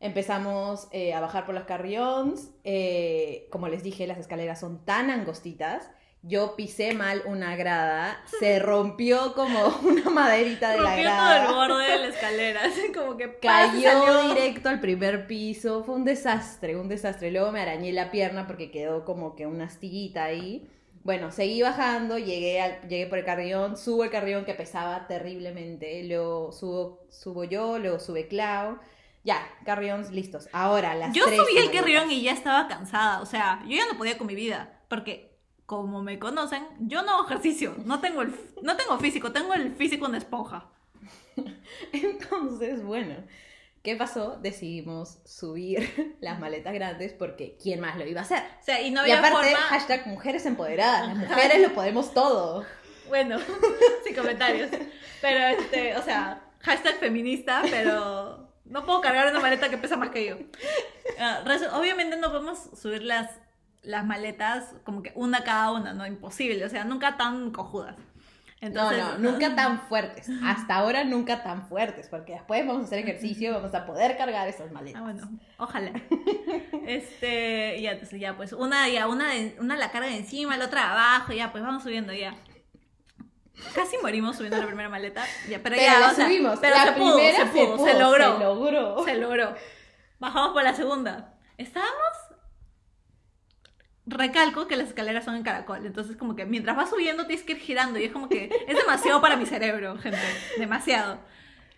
Empezamos 0.03 0.89
eh, 0.91 1.13
a 1.13 1.21
bajar 1.21 1.45
por 1.45 1.55
los 1.55 1.63
carry-ons, 1.63 2.49
eh, 2.65 3.47
como 3.49 3.69
les 3.69 3.83
dije, 3.83 4.05
las 4.05 4.17
escaleras 4.17 4.59
son 4.59 4.83
tan 4.83 5.09
angostitas, 5.09 5.89
yo 6.23 6.57
pisé 6.57 6.93
mal 6.93 7.21
una 7.25 7.55
grada, 7.55 8.21
se 8.39 8.59
rompió 8.59 9.33
como 9.33 9.67
una 9.83 10.09
maderita 10.09 10.71
de 10.71 10.81
la 10.81 10.89
Rompió 10.89 11.03
grada. 11.03 11.47
todo 11.47 11.63
el 11.63 11.69
borde 11.69 11.89
de 11.89 11.97
la 11.99 12.07
escalera, 12.07 12.61
como 12.93 13.15
que. 13.15 13.37
Cayó 13.39 13.81
salió. 13.81 14.33
directo 14.33 14.67
al 14.67 14.81
primer 14.81 15.25
piso, 15.25 15.85
fue 15.85 15.95
un 15.95 16.03
desastre, 16.03 16.75
un 16.75 16.89
desastre. 16.89 17.31
Luego 17.31 17.53
me 17.53 17.61
arañé 17.61 17.93
la 17.93 18.11
pierna 18.11 18.45
porque 18.45 18.71
quedó 18.71 19.05
como 19.05 19.37
que 19.37 19.47
una 19.47 19.65
astillita 19.67 20.25
ahí. 20.25 20.69
Bueno, 21.05 21.31
seguí 21.31 21.61
bajando, 21.61 22.17
llegué, 22.17 22.59
al, 22.61 22.81
llegué 22.89 23.07
por 23.07 23.19
el 23.19 23.25
carrión, 23.25 23.77
subo 23.77 24.03
el 24.03 24.09
carrión 24.09 24.43
que 24.43 24.53
pesaba 24.53 25.07
terriblemente, 25.07 26.03
luego 26.03 26.51
subo, 26.51 27.05
subo 27.09 27.45
yo, 27.45 27.79
luego 27.79 27.99
sube 27.99 28.27
Clau. 28.27 28.79
Ya, 29.23 29.47
carrions 29.65 30.11
listos. 30.11 30.49
Ahora, 30.51 30.95
las 30.95 31.13
Yo 31.13 31.25
tres 31.25 31.39
subí 31.39 31.57
el 31.57 31.71
carrión 31.71 32.11
y 32.11 32.21
ya 32.21 32.33
estaba 32.33 32.67
cansada. 32.67 33.21
O 33.21 33.25
sea, 33.25 33.61
yo 33.65 33.77
ya 33.77 33.85
no 33.89 33.97
podía 33.97 34.17
con 34.17 34.27
mi 34.27 34.35
vida. 34.35 34.81
Porque, 34.89 35.37
como 35.65 36.03
me 36.03 36.19
conocen, 36.19 36.63
yo 36.79 37.03
no 37.03 37.11
hago 37.11 37.25
ejercicio. 37.25 37.75
No 37.85 38.01
tengo, 38.01 38.21
el, 38.21 38.35
no 38.61 38.75
tengo 38.75 38.97
físico, 38.99 39.31
tengo 39.31 39.53
el 39.53 39.75
físico 39.75 40.07
en 40.07 40.15
esponja. 40.15 40.65
Entonces, 41.93 42.83
bueno, 42.83 43.15
¿qué 43.81 43.95
pasó? 43.95 44.37
Decidimos 44.41 45.19
subir 45.23 46.17
las 46.21 46.39
maletas 46.39 46.73
grandes 46.73 47.13
porque 47.13 47.57
¿quién 47.61 47.79
más 47.79 47.97
lo 47.97 48.05
iba 48.05 48.19
a 48.19 48.23
hacer? 48.23 48.43
O 48.59 48.63
sea, 48.63 48.81
y 48.81 48.91
no 48.91 49.07
y 49.07 49.11
había 49.11 49.29
aparte, 49.29 49.51
forma. 49.51 49.67
hashtag 49.67 50.07
mujeres 50.07 50.45
empoderadas, 50.45 51.07
las 51.07 51.17
mujeres 51.17 51.61
lo 51.61 51.73
podemos 51.73 52.13
todo. 52.13 52.65
Bueno, 53.09 53.37
sin 54.03 54.15
comentarios. 54.15 54.71
Pero, 55.21 55.59
este, 55.59 55.95
o 55.97 56.01
sea, 56.01 56.41
hashtag 56.61 56.95
feminista, 56.95 57.61
pero 57.69 58.42
no 58.65 58.85
puedo 58.85 59.01
cargar 59.01 59.29
una 59.29 59.39
maleta 59.39 59.69
que 59.69 59.77
pesa 59.77 59.97
más 59.97 60.09
que 60.09 60.25
yo. 60.25 60.37
Ah, 61.19 61.43
obviamente 61.73 62.17
no 62.17 62.31
podemos 62.31 62.69
subir 62.79 63.03
las, 63.03 63.29
las 63.81 64.05
maletas 64.05 64.73
como 64.83 65.03
que 65.03 65.11
una 65.15 65.43
cada 65.43 65.71
una, 65.71 65.93
¿no? 65.93 66.05
Imposible, 66.07 66.65
o 66.65 66.69
sea, 66.69 66.83
nunca 66.83 67.17
tan 67.17 67.51
cojudas. 67.51 67.95
Entonces, 68.61 68.97
no, 68.97 69.17
no, 69.17 69.31
nunca 69.31 69.53
tan 69.55 69.81
fuertes. 69.89 70.29
Hasta 70.41 70.75
ahora 70.75 71.03
nunca 71.03 71.43
tan 71.43 71.67
fuertes, 71.67 72.07
porque 72.07 72.31
después 72.31 72.65
vamos 72.65 72.83
a 72.83 72.85
hacer 72.85 72.99
ejercicio 72.99 73.49
y 73.49 73.53
vamos 73.53 73.75
a 73.75 73.85
poder 73.85 74.15
cargar 74.15 74.47
esas 74.47 74.71
maletas. 74.71 75.01
Ah, 75.01 75.03
bueno, 75.03 75.29
ojalá. 75.57 75.91
Este, 76.87 77.81
ya, 77.81 77.91
entonces 77.91 78.19
ya, 78.19 78.37
pues, 78.37 78.53
una 78.53 78.87
ya, 78.87 79.07
una, 79.07 79.31
una 79.59 79.75
la 79.75 79.91
carga 79.91 80.07
de 80.07 80.17
encima, 80.17 80.55
la 80.57 80.65
otra 80.65 80.91
abajo, 80.91 81.33
ya, 81.33 81.51
pues 81.51 81.63
vamos 81.63 81.83
subiendo 81.83 82.13
ya. 82.13 82.35
Casi 83.75 83.97
morimos 84.01 84.35
subiendo 84.35 84.57
la 84.57 84.65
primera 84.65 84.89
maleta, 84.89 85.23
ya, 85.47 85.61
pero, 85.61 85.75
Pero 85.75 85.81
ya, 85.81 85.99
la 85.99 86.11
o 86.11 86.15
sea, 86.15 86.25
subimos. 86.25 86.59
pero 86.59 86.75
la 86.75 86.85
se 86.85 86.91
pudo, 86.93 87.15
primera 87.15 87.37
se 87.37 87.45
pudo, 87.45 87.85
se, 87.85 87.93
pudo, 87.93 87.99
logró. 87.99 88.37
Se 88.37 88.43
logró. 88.43 89.05
Se 89.05 89.15
logró. 89.15 89.55
Bajamos 90.19 90.53
por 90.53 90.63
la 90.63 90.73
segunda. 90.73 91.35
Estábamos. 91.57 91.93
Recalco 94.05 94.67
que 94.67 94.75
las 94.75 94.89
escaleras 94.89 95.23
son 95.23 95.35
en 95.35 95.43
caracol. 95.43 95.85
Entonces, 95.85 96.17
como 96.17 96.35
que 96.35 96.45
mientras 96.45 96.75
vas 96.75 96.89
subiendo 96.89 97.25
tienes 97.25 97.45
que 97.45 97.53
ir 97.53 97.59
girando. 97.59 97.99
Y 97.99 98.05
es 98.05 98.11
como 98.11 98.27
que 98.27 98.49
es 98.67 98.77
demasiado 98.77 99.21
para 99.21 99.37
mi 99.37 99.45
cerebro, 99.45 99.97
gente. 99.97 100.19
Demasiado. 100.57 101.19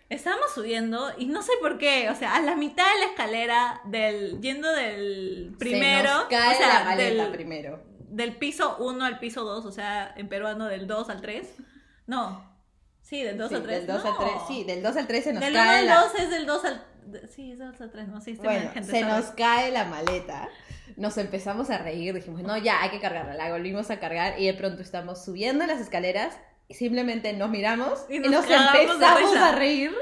Estábamos 0.08 0.52
subiendo 0.54 1.12
y 1.18 1.26
no 1.26 1.42
sé 1.42 1.52
por 1.60 1.78
qué. 1.78 2.08
O 2.10 2.14
sea, 2.14 2.36
a 2.36 2.40
la 2.40 2.56
mitad 2.56 2.84
de 2.94 3.00
la 3.00 3.06
escalera, 3.06 3.80
del 3.84 4.40
yendo 4.40 4.72
del 4.72 5.54
primero. 5.58 6.08
Se 6.08 6.14
nos 6.14 6.24
cae 6.24 6.54
o 6.54 6.58
sea, 6.58 6.78
la 6.78 6.84
maleta 6.84 7.22
del, 7.24 7.32
primero. 7.32 7.82
Del 8.08 8.36
piso 8.36 8.76
1 8.78 9.04
al 9.04 9.18
piso 9.18 9.44
2. 9.44 9.64
O 9.66 9.72
sea, 9.72 10.12
en 10.16 10.28
peruano 10.28 10.66
del 10.66 10.86
2 10.86 11.08
al 11.10 11.20
3. 11.20 11.54
No. 12.06 12.54
Sí, 13.02 13.22
del 13.22 13.38
2 13.38 13.48
Sí, 13.48 13.54
al 13.54 13.62
3. 13.62 13.86
Del 13.86 13.96
2 13.96 14.04
al 14.04 14.16
3. 14.18 14.30
Sí, 14.48 14.64
del 14.64 14.82
2 14.82 14.96
al 14.96 15.06
3 15.06 15.24
se 15.24 15.32
nos 15.32 15.40
Del 15.42 15.52
1 15.54 15.62
cae 15.62 15.78
al 15.78 15.86
la... 15.86 16.00
2 16.00 16.14
es 16.18 16.30
del 16.30 16.46
2 16.46 16.64
al. 16.64 16.84
Sí, 17.28 17.52
es 17.52 17.58
del 17.60 17.70
2 17.70 17.80
al 17.80 17.90
3, 17.92 18.08
no, 18.08 18.20
sí, 18.20 18.32
estoy 18.32 18.46
Bueno, 18.46 18.70
gente. 18.72 18.90
se 18.90 19.00
sorry. 19.00 19.12
nos 19.12 19.24
cae 19.26 19.70
la 19.70 19.84
maleta. 19.84 20.48
Nos 20.96 21.16
empezamos 21.18 21.70
a 21.70 21.78
reír, 21.78 22.12
dijimos, 22.14 22.42
no, 22.42 22.56
ya, 22.56 22.82
hay 22.82 22.90
que 22.90 23.00
cargarla. 23.00 23.34
La 23.34 23.50
volvimos 23.50 23.90
a 23.90 24.00
cargar 24.00 24.40
y 24.40 24.46
de 24.46 24.54
pronto 24.54 24.82
estamos 24.82 25.24
subiendo 25.24 25.64
las 25.66 25.80
escaleras 25.80 26.36
y 26.68 26.74
simplemente 26.74 27.32
nos 27.32 27.48
miramos 27.50 28.06
y 28.08 28.16
Y 28.16 28.18
nos, 28.20 28.44
empezamos 28.48 29.36
a 29.36 29.52
reír. 29.52 29.94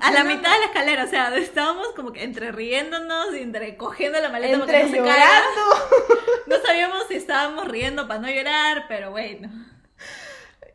A 0.00 0.12
la 0.12 0.22
No, 0.22 0.30
mitad 0.30 0.52
de 0.52 0.58
la 0.60 0.64
escalera, 0.66 1.04
o 1.04 1.08
sea, 1.08 1.36
estábamos 1.36 1.88
como 1.96 2.12
que 2.12 2.22
entre 2.22 2.52
riéndonos 2.52 3.34
y 3.34 3.38
entre 3.42 3.76
cogiendo 3.76 4.20
la 4.20 4.28
maleta 4.28 4.54
Entre 4.54 4.82
no 4.84 4.88
se 4.90 4.96
caiga. 4.98 5.14
llorando. 5.14 6.06
No 6.46 6.56
sabíamos 6.64 7.04
si 7.08 7.14
estábamos 7.14 7.68
riendo 7.68 8.08
para 8.08 8.20
no 8.20 8.28
llorar, 8.30 8.84
pero 8.88 9.10
bueno. 9.10 9.50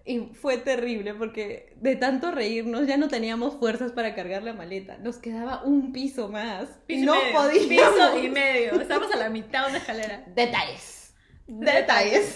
Y 0.05 0.19
fue 0.33 0.57
terrible 0.57 1.13
porque 1.13 1.73
de 1.77 1.95
tanto 1.95 2.31
reírnos 2.31 2.85
ya 2.85 2.97
no 2.97 3.07
teníamos 3.07 3.55
fuerzas 3.57 3.93
para 3.93 4.13
cargar 4.13 4.43
la 4.43 4.53
maleta. 4.53 4.97
Nos 4.97 5.17
quedaba 5.17 5.63
un 5.63 5.93
piso 5.93 6.27
más. 6.27 6.67
Piso 6.85 7.03
y 7.03 7.05
no 7.05 7.15
medio, 7.15 7.33
podíamos. 7.33 7.93
Piso 7.93 8.17
y 8.19 8.29
medio. 8.29 8.79
Estábamos 8.81 9.13
a 9.13 9.17
la 9.17 9.29
mitad 9.29 9.63
de 9.63 9.69
una 9.69 9.77
escalera. 9.79 10.23
Detalles. 10.27 11.13
Detalles. 11.47 12.35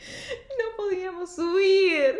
no 0.58 0.76
podíamos 0.76 1.34
subir. 1.34 2.16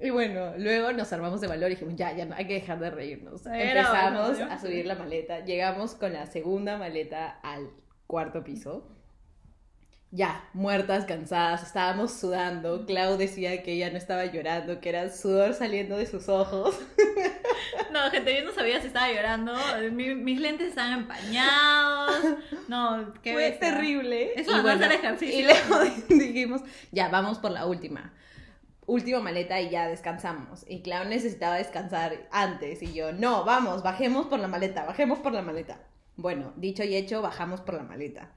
Y 0.00 0.10
bueno, 0.10 0.54
luego 0.58 0.92
nos 0.92 1.12
armamos 1.12 1.40
de 1.40 1.46
valor 1.46 1.70
y 1.70 1.74
dijimos, 1.74 1.94
ya, 1.96 2.12
ya 2.14 2.26
no, 2.26 2.34
hay 2.34 2.46
que 2.46 2.54
dejar 2.54 2.78
de 2.78 2.90
reírnos. 2.90 3.46
Era 3.46 3.80
Empezamos 3.80 4.40
a 4.40 4.60
subir 4.60 4.86
la 4.86 4.96
maleta. 4.96 5.40
Llegamos 5.44 5.94
con 5.94 6.12
la 6.12 6.26
segunda 6.26 6.76
maleta 6.76 7.38
al 7.42 7.70
cuarto 8.06 8.42
piso. 8.44 8.90
Ya, 10.10 10.48
muertas, 10.52 11.06
cansadas, 11.06 11.64
estábamos 11.64 12.12
sudando. 12.12 12.86
Clau 12.86 13.16
decía 13.16 13.62
que 13.64 13.72
ella 13.72 13.90
no 13.90 13.96
estaba 13.96 14.26
llorando, 14.26 14.80
que 14.80 14.90
era 14.90 15.10
sudor 15.10 15.54
saliendo 15.54 15.96
de 15.96 16.06
sus 16.06 16.28
ojos. 16.28 16.78
No, 17.90 18.10
gente, 18.10 18.36
yo 18.36 18.44
no 18.44 18.52
sabía 18.52 18.80
si 18.80 18.88
estaba 18.88 19.08
llorando. 19.12 19.54
Mi- 19.92 20.16
mis 20.16 20.40
lentes 20.40 20.68
estaban 20.70 21.00
empañados. 21.00 22.10
No, 22.68 23.12
qué 23.22 23.32
Fue 23.32 23.50
bestia. 23.50 23.72
terrible. 23.72 24.32
Eso 24.40 24.52
Y 24.52 24.56
de 24.56 24.62
no 24.62 24.68
hacer 24.70 24.92
ejercicio. 24.92 25.38
Y 25.38 25.42
luego 25.42 25.84
dijimos, 26.08 26.62
ya, 26.92 27.08
vamos 27.08 27.38
por 27.38 27.50
la 27.50 27.66
última. 27.66 28.12
Última 28.86 29.20
maleta 29.20 29.60
y 29.60 29.70
ya 29.70 29.88
descansamos. 29.88 30.64
Y 30.68 30.82
Clau 30.82 31.06
necesitaba 31.06 31.56
descansar 31.56 32.28
antes. 32.30 32.82
Y 32.82 32.92
yo, 32.92 33.12
no, 33.12 33.44
vamos, 33.44 33.82
bajemos 33.82 34.26
por 34.26 34.38
la 34.38 34.48
maleta, 34.48 34.84
bajemos 34.84 35.18
por 35.20 35.32
la 35.32 35.42
maleta. 35.42 35.80
Bueno, 36.16 36.52
dicho 36.56 36.84
y 36.84 36.94
hecho, 36.94 37.22
bajamos 37.22 37.60
por 37.60 37.74
la 37.74 37.82
maleta. 37.82 38.30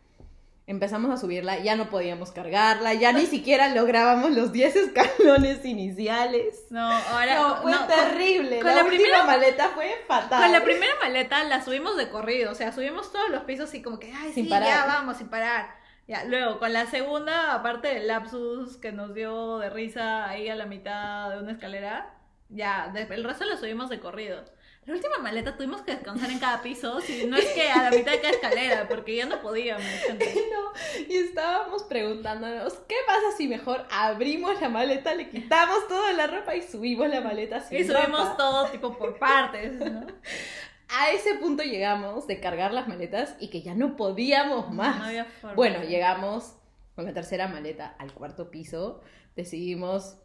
Empezamos 0.67 1.09
a 1.12 1.17
subirla, 1.17 1.59
ya 1.59 1.77
no 1.77 1.89
podíamos 1.89 2.31
cargarla, 2.33 2.93
ya 2.93 3.13
ni 3.13 3.25
siquiera 3.25 3.69
lográbamos 3.74 4.31
los 4.31 4.51
10 4.51 4.75
escalones 4.75 5.63
iniciales. 5.63 6.65
No, 6.69 6.86
ahora. 6.91 7.36
No, 7.36 7.55
fue 7.62 7.71
no, 7.71 7.88
terrible. 7.88 8.59
con 8.59 8.75
la, 8.75 8.83
primera- 8.86 9.24
maleta 9.24 9.69
fue 9.69 9.95
fatal. 10.09 10.43
Con 10.43 10.51
la 10.51 10.63
primera 10.65 10.91
maleta 11.01 11.43
la 11.45 11.63
subimos 11.63 11.95
de 11.95 12.09
corrido, 12.09 12.51
o 12.51 12.55
sea, 12.55 12.74
subimos 12.74 13.13
todos 13.13 13.29
los 13.29 13.43
pisos 13.43 13.74
y 13.75 13.81
como 13.81 13.97
que, 13.97 14.12
ay, 14.13 14.33
Sin 14.33 14.43
sí, 14.43 14.50
parar. 14.50 14.67
ya 14.67 14.86
vamos, 14.86 15.17
sin 15.17 15.29
parar. 15.29 15.74
Ya, 16.05 16.25
luego, 16.25 16.59
con 16.59 16.74
la 16.74 16.86
segunda, 16.88 17.53
aparte 17.53 17.88
del 17.88 18.07
lapsus 18.07 18.75
que 18.77 18.91
nos 18.91 19.13
dio 19.13 19.59
de 19.59 19.69
risa 19.69 20.27
ahí 20.29 20.50
a 20.50 20.55
la 20.55 20.65
mitad 20.65 21.29
de 21.31 21.39
una 21.39 21.53
escalera, 21.53 22.13
ya, 22.50 22.93
el 22.93 23.24
resto 23.24 23.45
lo 23.45 23.55
subimos 23.57 23.89
de 23.89 24.00
corrido. 24.01 24.43
La 24.88 24.94
última 24.94 25.17
maleta 25.22 25.58
tuvimos 25.58 25.82
que 25.82 25.91
descansar 25.91 26.32
en 26.32 26.39
cada 26.39 26.62
piso, 26.62 27.01
si 27.01 27.25
no 27.25 27.36
es 27.36 27.46
que 27.50 27.70
a 27.70 27.84
la 27.84 27.91
mitad 27.91 28.13
de 28.13 28.22
cada 28.22 28.34
escalera, 28.34 28.88
porque 28.88 29.17
ya 29.17 29.25
no 29.25 29.41
podíamos. 29.41 29.86
No, 30.08 30.72
y 31.10 31.17
estábamos 31.17 31.84
preguntándonos, 31.84 32.74
¿qué 32.88 32.96
pasa 33.06 33.36
si 33.36 33.50
mejor 33.50 33.86
abrimos 33.91 34.62
la 34.62 34.70
maleta, 34.70 35.13
le 35.13 35.29
quitamos 35.29 35.88
toda 35.89 36.13
la 36.13 36.27
ropa 36.27 36.56
y 36.56 36.62
subimos 36.62 37.10
la 37.10 37.20
maleta 37.20 37.60
sin 37.60 37.79
Y 37.79 37.84
subimos 37.84 38.29
ropa? 38.29 38.38
todo 38.38 38.67
tipo 38.70 38.98
por 38.98 39.20
partes, 39.20 39.74
¿no? 39.74 40.08
A 40.89 41.12
ese 41.12 41.36
punto 41.36 41.63
llegamos 41.63 42.25
de 42.25 42.39
cargar 42.39 42.74
las 42.74 42.88
maletas 42.88 43.36
y 43.41 43.50
que 43.50 43.62
ya 43.62 43.75
no 43.75 43.98
podíamos 43.98 44.72
más. 44.72 44.98
No 44.98 45.03
había 45.03 45.25
forma. 45.25 45.56
Bueno, 45.56 45.84
llegamos 45.84 46.53
con 46.96 47.03
la 47.03 47.13
tercera 47.13 47.50
maleta 47.50 47.94
al 48.00 48.13
cuarto 48.13 48.50
piso, 48.50 49.01
decidimos 49.36 50.15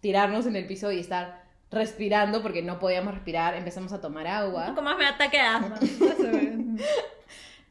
tirarnos 0.00 0.46
en 0.46 0.54
el 0.54 0.66
piso 0.68 0.92
y 0.92 1.00
estar 1.00 1.41
respirando 1.72 2.42
porque 2.42 2.62
no 2.62 2.78
podíamos 2.78 3.14
respirar, 3.14 3.54
empezamos 3.54 3.92
a 3.92 4.00
tomar 4.00 4.26
agua. 4.26 4.70
más 4.72 4.96
me 4.98 5.06
ataque 5.06 5.38
de 5.38 5.42
asma. 5.42 5.78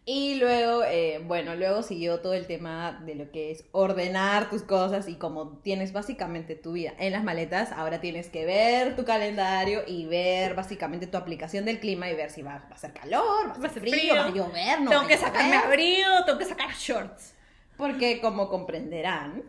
Y 0.04 0.36
luego, 0.36 0.84
eh, 0.84 1.22
bueno, 1.28 1.56
luego 1.56 1.84
siguió 1.84 2.22
todo 2.22 2.34
el 2.34 2.48
tema 2.48 3.04
de 3.06 3.14
lo 3.14 3.30
que 3.32 3.52
es 3.52 3.66
ordenar 3.72 4.50
tus 4.50 4.64
cosas 4.64 5.08
y 5.08 5.14
como 5.14 5.60
tienes 5.60 5.94
básicamente 5.94 6.56
tu 6.56 6.72
vida 6.72 6.94
en 6.98 7.12
las 7.12 7.24
maletas, 7.24 7.72
ahora 7.72 8.02
tienes 8.02 8.28
que 8.28 8.44
ver 8.44 8.96
tu 8.96 9.06
calendario 9.06 9.84
y 9.86 10.08
ver 10.08 10.56
básicamente 10.56 11.06
tu 11.06 11.18
aplicación 11.18 11.66
del 11.66 11.80
clima 11.80 12.10
y 12.10 12.16
ver 12.16 12.32
si 12.32 12.42
va, 12.42 12.58
va 12.58 12.70
a 12.72 12.74
hacer 12.74 12.94
calor, 12.94 13.52
va 13.64 13.68
a 13.68 13.70
ser 13.70 13.84
frío, 13.84 14.16
va 14.16 14.26
a 14.26 14.30
llover, 14.32 14.82
no 14.82 14.90
tengo 14.90 15.04
va 15.04 15.08
que 15.08 15.18
sacarme 15.18 15.56
abrigo, 15.56 16.26
tengo 16.26 16.40
que 16.40 16.46
sacar 16.46 16.72
shorts. 16.74 17.36
Porque 17.78 18.20
como 18.22 18.50
comprenderán, 18.50 19.44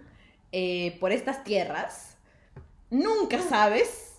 eh, 0.53 0.99
por 1.01 1.13
estas 1.13 1.45
tierras, 1.45 2.19
nunca 2.91 3.41
sabes 3.41 4.12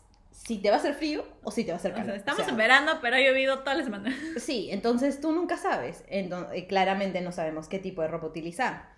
si 0.45 0.57
te 0.59 0.69
va 0.69 0.75
a 0.77 0.79
hacer 0.79 0.93
frío 0.95 1.25
o 1.43 1.51
si 1.51 1.63
te 1.63 1.71
va 1.71 1.75
a 1.75 1.79
hacer 1.79 1.93
O 1.93 1.95
calor. 1.95 2.05
sea, 2.05 2.15
estamos 2.15 2.41
O 2.41 2.43
sea, 2.43 2.51
en 2.51 2.57
verano, 2.57 2.93
pero 3.01 3.15
ha 3.15 3.19
llovido 3.21 3.59
toda 3.59 3.75
la 3.75 3.83
semana. 3.83 4.15
Sí, 4.37 4.69
entonces 4.71 5.21
tú 5.21 5.31
nunca 5.31 5.57
sabes. 5.57 6.03
Entonces, 6.07 6.65
claramente 6.67 7.21
no 7.21 7.31
sabemos 7.31 7.67
qué 7.67 7.79
tipo 7.79 8.01
de 8.01 8.07
ropa 8.09 8.27
utilizar. 8.27 8.93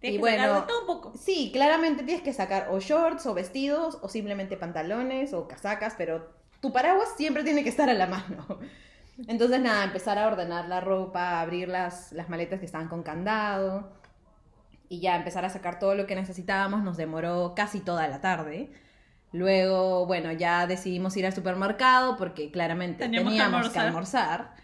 Tienes 0.00 0.16
Y 0.16 0.18
que 0.18 0.20
bueno, 0.20 0.54
de 0.54 0.62
todo 0.62 0.80
un 0.80 0.86
poco. 0.86 1.12
Sí, 1.16 1.50
claramente 1.52 2.02
tienes 2.04 2.22
que 2.22 2.32
sacar 2.32 2.68
o 2.70 2.80
shorts 2.80 3.26
o 3.26 3.34
vestidos 3.34 3.98
o 4.02 4.08
simplemente 4.08 4.56
pantalones 4.56 5.32
o 5.32 5.46
casacas, 5.48 5.94
pero 5.96 6.30
tu 6.60 6.72
paraguas 6.72 7.08
siempre 7.16 7.44
tiene 7.44 7.62
que 7.62 7.70
estar 7.70 7.88
a 7.90 7.94
la 7.94 8.06
mano. 8.06 8.46
Entonces 9.26 9.60
nada, 9.60 9.84
empezar 9.84 10.18
a 10.18 10.26
ordenar 10.28 10.68
la 10.68 10.80
ropa, 10.80 11.40
abrir 11.40 11.68
las, 11.68 12.12
las 12.12 12.28
maletas 12.30 12.60
que 12.60 12.66
estaban 12.66 12.88
con 12.88 13.02
candado 13.02 13.92
y 14.88 15.00
ya 15.00 15.16
empezar 15.16 15.44
a 15.44 15.50
sacar 15.50 15.78
todo 15.78 15.94
lo 15.94 16.06
que 16.06 16.14
necesitábamos. 16.16 16.82
Nos 16.82 16.96
demoró 16.96 17.54
casi 17.54 17.80
toda 17.80 18.08
la 18.08 18.20
tarde. 18.20 18.70
Luego, 19.32 20.06
bueno, 20.06 20.32
ya 20.32 20.66
decidimos 20.66 21.16
ir 21.16 21.26
al 21.26 21.32
supermercado 21.32 22.16
porque 22.16 22.50
claramente 22.50 23.04
Teníamos 23.04 23.32
teníamos, 23.32 23.68
que 23.68 23.74
que 23.74 23.78
almorzar. 23.78 24.54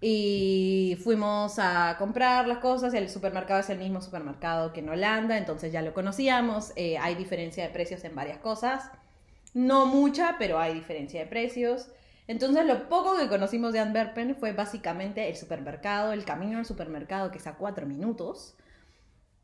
Y 0.00 0.98
fuimos 1.04 1.58
a 1.58 1.96
comprar 1.98 2.48
las 2.48 2.58
cosas. 2.58 2.94
El 2.94 3.08
supermercado 3.08 3.60
es 3.60 3.70
el 3.70 3.78
mismo 3.78 4.00
supermercado 4.00 4.72
que 4.72 4.80
en 4.80 4.88
Holanda, 4.88 5.36
entonces 5.36 5.72
ya 5.72 5.82
lo 5.82 5.92
conocíamos. 5.92 6.72
Eh, 6.76 6.98
hay 6.98 7.14
diferencia 7.14 7.64
de 7.64 7.70
precios 7.70 8.02
en 8.04 8.14
varias 8.14 8.38
cosas. 8.38 8.90
No 9.54 9.86
mucha, 9.86 10.36
pero 10.38 10.58
hay 10.58 10.74
diferencia 10.74 11.20
de 11.20 11.26
precios. 11.26 11.88
Entonces 12.26 12.64
lo 12.64 12.88
poco 12.88 13.16
que 13.16 13.28
conocimos 13.28 13.72
de 13.72 13.80
Antwerpen 13.80 14.36
fue 14.36 14.52
básicamente 14.52 15.28
el 15.28 15.36
supermercado, 15.36 16.12
el 16.12 16.24
camino 16.24 16.58
al 16.58 16.66
supermercado 16.66 17.30
que 17.30 17.38
es 17.38 17.46
a 17.46 17.56
cuatro 17.56 17.86
minutos. 17.86 18.56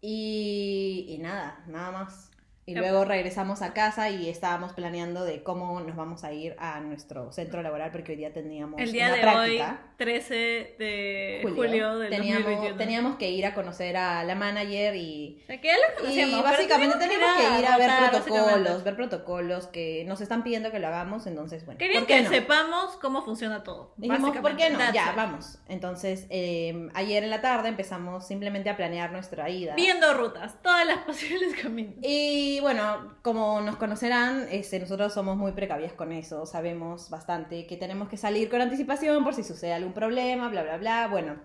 Y, 0.01 1.07
y 1.09 1.19
nada, 1.19 1.65
nada 1.67 1.91
más. 1.91 2.31
Y 2.69 2.75
Ya. 2.75 2.81
luego 2.81 3.05
regresamos 3.05 3.63
a 3.63 3.73
casa 3.75 4.11
y 4.11 4.29
estábamos 4.29 4.73
planeando 4.73 5.25
de 5.25 5.45
cómo 5.45 5.81
nos 5.81 5.95
vamos 5.95 6.25
a 6.25 6.33
ir 6.33 6.57
a 6.59 6.81
nuestro 6.81 7.31
centro 7.31 7.63
laboral 7.63 7.93
porque 7.93 8.11
hoy 8.13 8.19
día 8.19 8.33
teníamos 8.33 8.81
El 8.81 8.91
día 8.91 9.07
una 9.07 9.15
de 9.15 9.21
práctica. 9.23 9.81
hoy, 9.83 9.91
13 9.99 10.35
de 10.77 11.39
Julio, 11.43 11.57
julio, 11.57 11.99
del 12.01 12.11
teníamos, 12.11 12.43
2021. 12.45 12.77
teníamos 12.77 13.17
que 13.19 13.31
ir 13.31 13.47
a 13.47 13.55
conocer 13.55 13.97
a 13.97 14.25
la 14.25 14.35
manager 14.35 14.97
y, 14.97 15.39
O 15.45 15.47
sea, 15.47 15.61
que 15.61 15.69
ya 15.69 15.75
y 15.75 15.97
conocíamos, 15.97 16.43
básicamente 16.43 16.97
tenemos 16.99 17.29
que 17.37 17.61
ir 17.61 17.67
a 17.67 17.79
ver 17.79 17.91
protocolos, 18.11 18.83
ver 18.85 18.97
protocolos 18.97 19.67
que 19.69 20.05
nos 20.09 20.21
están 20.21 20.43
pidiendo 20.43 20.73
que 20.73 20.81
lo 20.81 20.89
hagamos, 20.89 21.29
entonces 21.29 21.65
bueno, 21.65 21.79
Querían 21.79 22.03
¿por 22.03 22.09
qué 22.09 22.17
que 22.17 22.23
no? 22.25 22.31
sepamos 22.31 22.97
cómo 23.01 23.23
funciona 23.25 23.63
todo. 23.63 23.95
Dijimos, 23.97 24.37
¿por 24.39 24.57
qué 24.57 24.71
no? 24.71 24.81
Ya, 24.93 25.11
it. 25.11 25.17
vamos. 25.17 25.61
Entonces, 25.69 26.27
eh, 26.31 26.89
ayer 26.95 27.23
en 27.23 27.31
la 27.31 27.41
tarde 27.41 27.69
empezamos 27.69 28.27
simplemente 28.27 28.71
a 28.71 28.77
planear 28.77 29.13
nuestra 29.13 29.49
ida. 29.51 29.77
Viendo 29.77 30.13
rutas, 30.15 30.61
todas 30.63 30.85
las 30.85 30.99
posibles 31.07 31.55
caminos. 31.63 31.95
Y 32.03 32.56
bueno, 32.61 33.15
como 33.23 33.61
nos 33.61 33.77
conocerán, 33.77 34.47
este, 34.51 34.79
nosotros 34.79 35.13
somos 35.13 35.37
muy 35.37 35.53
precavidas 35.53 35.93
con 35.93 36.13
eso, 36.13 36.47
sabemos 36.47 37.11
bastante 37.11 37.67
que 37.67 37.77
tenemos 37.77 38.09
que 38.09 38.17
salir 38.17 38.49
con 38.49 38.61
anticipación 38.61 39.25
por 39.25 39.35
si 39.35 39.43
sucede 39.43 39.73
algún 39.73 39.93
problema, 39.93 40.49
bla, 40.49 40.63
bla, 40.63 40.77
bla. 40.77 41.09
Bueno, 41.09 41.37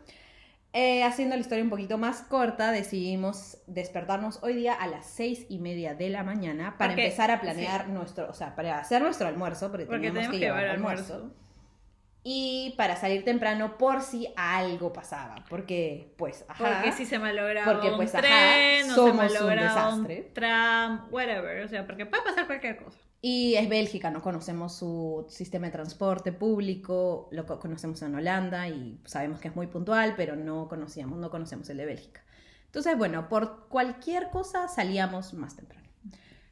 eh, 0.74 1.04
haciendo 1.04 1.36
la 1.36 1.42
historia 1.42 1.64
un 1.64 1.70
poquito 1.70 1.98
más 1.98 2.22
corta, 2.22 2.72
decidimos 2.72 3.58
despertarnos 3.68 4.40
hoy 4.42 4.56
día 4.56 4.74
a 4.74 4.88
las 4.88 5.06
seis 5.06 5.46
y 5.50 5.60
media 5.60 5.96
de 5.96 6.10
la 6.10 6.24
mañana 6.24 6.78
para 6.78 6.94
empezar 6.94 7.30
a 7.30 7.42
planear 7.42 7.90
nuestro, 7.90 8.30
o 8.30 8.34
sea, 8.34 8.56
para 8.56 8.80
hacer 8.80 9.02
nuestro 9.02 9.28
almuerzo, 9.28 9.70
porque, 9.70 9.86
tenemos 9.86 10.28
que 10.28 10.32
que 10.32 10.40
llevar 10.40 10.66
almuerzo. 10.66 11.16
almuerzo. 11.16 11.36
Y 12.24 12.76
para 12.78 12.96
salir 12.98 13.26
temprano 13.26 13.78
por 13.80 14.02
si 14.02 14.32
algo 14.36 14.94
pasaba, 14.94 15.44
porque 15.50 16.14
pues, 16.18 16.46
ajá. 16.48 16.64
Porque 16.76 16.92
si 16.92 17.06
se 17.08 17.18
malograba 17.18 17.72
Porque, 17.74 17.90
pues, 17.96 18.12
un 18.14 18.20
ajá, 18.20 18.28
tren, 18.28 18.84
o 18.86 18.88
se 18.90 18.94
somos 18.96 19.12
un 19.12 19.18
malograba 19.18 19.90
un, 19.96 20.04
desastre. 20.04 20.32
tram, 20.34 21.08
whatever. 21.12 21.66
O 21.66 21.68
sea, 21.68 21.86
porque 21.88 22.06
puede 22.06 22.22
pasar 22.24 22.46
cualquier 22.46 22.78
cosa. 22.84 23.00
Y 23.24 23.56
es 23.56 23.68
Bélgica, 23.70 24.12
no 24.12 24.22
conocemos 24.22 24.76
su 24.78 25.26
sistema 25.30 25.68
de 25.68 25.72
transporte 25.72 26.32
público, 26.32 27.28
lo 27.32 27.46
co- 27.46 27.60
conocemos 27.60 28.02
en 28.04 28.14
Holanda 28.16 28.68
y 28.68 29.00
sabemos 29.06 29.40
que 29.40 29.48
es 29.48 29.56
muy 29.56 29.68
puntual, 29.68 30.14
pero 30.16 30.36
no 30.36 30.68
conocíamos, 30.68 31.18
no 31.20 31.30
conocemos 31.32 31.70
el 31.72 31.78
de 31.78 31.86
Bélgica. 31.86 32.24
Entonces, 32.68 32.98
bueno, 32.98 33.30
por 33.30 33.68
cualquier 33.68 34.30
cosa 34.30 34.68
salíamos 34.68 35.34
más 35.34 35.56
temprano. 35.56 35.88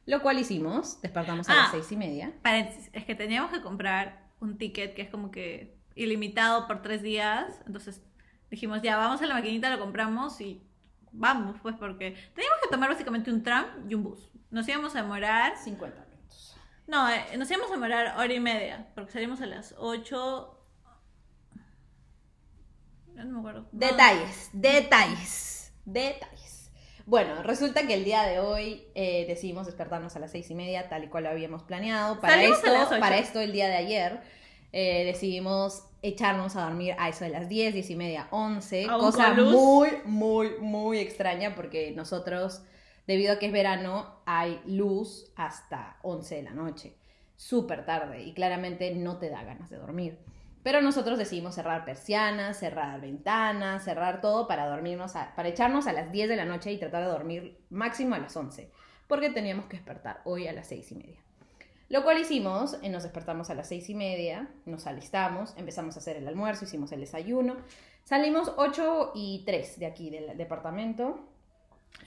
Lo 0.06 0.20
cual 0.22 0.38
hicimos, 0.38 1.00
despertamos 1.02 1.48
a 1.48 1.52
Ah. 1.52 1.56
las 1.62 1.70
seis 1.72 1.92
y 1.92 1.96
media. 1.96 2.32
Paréntesis, 2.42 2.90
es 2.92 3.04
que 3.04 3.14
teníamos 3.14 3.52
que 3.52 3.60
comprar 3.62 4.29
un 4.40 4.58
ticket 4.58 4.94
que 4.94 5.02
es 5.02 5.10
como 5.10 5.30
que 5.30 5.78
ilimitado 5.94 6.66
por 6.66 6.82
tres 6.82 7.02
días. 7.02 7.60
Entonces 7.66 8.02
dijimos, 8.50 8.82
ya, 8.82 8.96
vamos 8.96 9.22
a 9.22 9.26
la 9.26 9.34
maquinita, 9.34 9.70
lo 9.70 9.78
compramos 9.78 10.40
y 10.40 10.62
vamos, 11.12 11.56
pues, 11.62 11.76
porque 11.76 12.16
teníamos 12.34 12.58
que 12.62 12.68
tomar 12.70 12.88
básicamente 12.90 13.30
un 13.30 13.42
tram 13.42 13.66
y 13.88 13.94
un 13.94 14.04
bus. 14.04 14.30
Nos 14.50 14.68
íbamos 14.68 14.94
a 14.96 15.02
demorar 15.02 15.56
50 15.56 16.04
minutos. 16.06 16.56
No, 16.86 17.08
eh, 17.08 17.36
nos 17.38 17.50
íbamos 17.50 17.70
a 17.70 17.74
demorar 17.74 18.16
hora 18.18 18.32
y 18.32 18.40
media, 18.40 18.88
porque 18.94 19.12
salimos 19.12 19.40
a 19.40 19.46
las 19.46 19.74
8. 19.78 20.56
Ya 23.14 23.24
no 23.24 23.32
me 23.34 23.38
acuerdo. 23.38 23.68
No. 23.72 23.78
Detalles, 23.78 24.50
detalles, 24.52 25.72
detalles. 25.84 26.39
Bueno, 27.06 27.42
resulta 27.42 27.86
que 27.86 27.94
el 27.94 28.04
día 28.04 28.22
de 28.22 28.40
hoy 28.40 28.84
eh, 28.94 29.24
decidimos 29.26 29.66
despertarnos 29.66 30.16
a 30.16 30.18
las 30.18 30.30
seis 30.30 30.50
y 30.50 30.54
media, 30.54 30.88
tal 30.88 31.04
y 31.04 31.08
cual 31.08 31.24
lo 31.24 31.30
habíamos 31.30 31.62
planeado. 31.62 32.20
Para 32.20 32.34
Salimos 32.34 32.58
esto, 32.58 33.00
para 33.00 33.18
esto, 33.18 33.40
el 33.40 33.52
día 33.52 33.68
de 33.68 33.76
ayer, 33.76 34.20
eh, 34.72 35.04
decidimos 35.04 35.84
echarnos 36.02 36.56
a 36.56 36.64
dormir 36.64 36.94
a 36.98 37.08
eso 37.08 37.24
de 37.24 37.30
las 37.30 37.48
10, 37.48 37.74
10 37.74 37.90
y 37.90 37.96
media, 37.96 38.28
11. 38.30 38.86
Aún 38.88 39.00
Cosa 39.00 39.34
muy, 39.34 39.90
muy, 40.04 40.58
muy 40.60 40.98
extraña 40.98 41.54
porque 41.54 41.92
nosotros, 41.92 42.62
debido 43.06 43.34
a 43.34 43.38
que 43.38 43.46
es 43.46 43.52
verano, 43.52 44.20
hay 44.26 44.60
luz 44.66 45.32
hasta 45.36 45.98
11 46.02 46.36
de 46.36 46.42
la 46.42 46.52
noche. 46.52 46.94
Súper 47.36 47.84
tarde 47.86 48.22
y 48.22 48.32
claramente 48.32 48.94
no 48.94 49.18
te 49.18 49.30
da 49.30 49.42
ganas 49.42 49.70
de 49.70 49.78
dormir. 49.78 50.18
Pero 50.62 50.82
nosotros 50.82 51.18
decidimos 51.18 51.54
cerrar 51.54 51.84
persianas, 51.86 52.58
cerrar 52.58 53.00
ventanas, 53.00 53.82
cerrar 53.84 54.20
todo 54.20 54.46
para 54.46 54.66
dormirnos, 54.66 55.16
a- 55.16 55.34
para 55.34 55.48
echarnos 55.48 55.86
a 55.86 55.92
las 55.92 56.12
10 56.12 56.28
de 56.28 56.36
la 56.36 56.44
noche 56.44 56.70
y 56.72 56.78
tratar 56.78 57.02
de 57.04 57.08
dormir 57.10 57.58
máximo 57.70 58.14
a 58.14 58.18
las 58.18 58.36
11, 58.36 58.70
porque 59.08 59.30
teníamos 59.30 59.66
que 59.66 59.76
despertar 59.78 60.20
hoy 60.24 60.46
a 60.48 60.52
las 60.52 60.66
6 60.68 60.92
y 60.92 60.96
media. 60.96 61.20
Lo 61.88 62.04
cual 62.04 62.18
hicimos, 62.20 62.76
eh, 62.82 62.88
nos 62.90 63.02
despertamos 63.02 63.48
a 63.50 63.54
las 63.54 63.68
6 63.68 63.88
y 63.90 63.94
media, 63.94 64.48
nos 64.66 64.86
alistamos, 64.86 65.54
empezamos 65.56 65.96
a 65.96 65.98
hacer 66.00 66.16
el 66.18 66.28
almuerzo, 66.28 66.64
hicimos 66.66 66.92
el 66.92 67.00
desayuno, 67.00 67.56
salimos 68.04 68.52
8 68.58 69.12
y 69.14 69.42
3 69.46 69.78
de 69.78 69.86
aquí 69.86 70.10
del 70.10 70.36
departamento, 70.36 71.26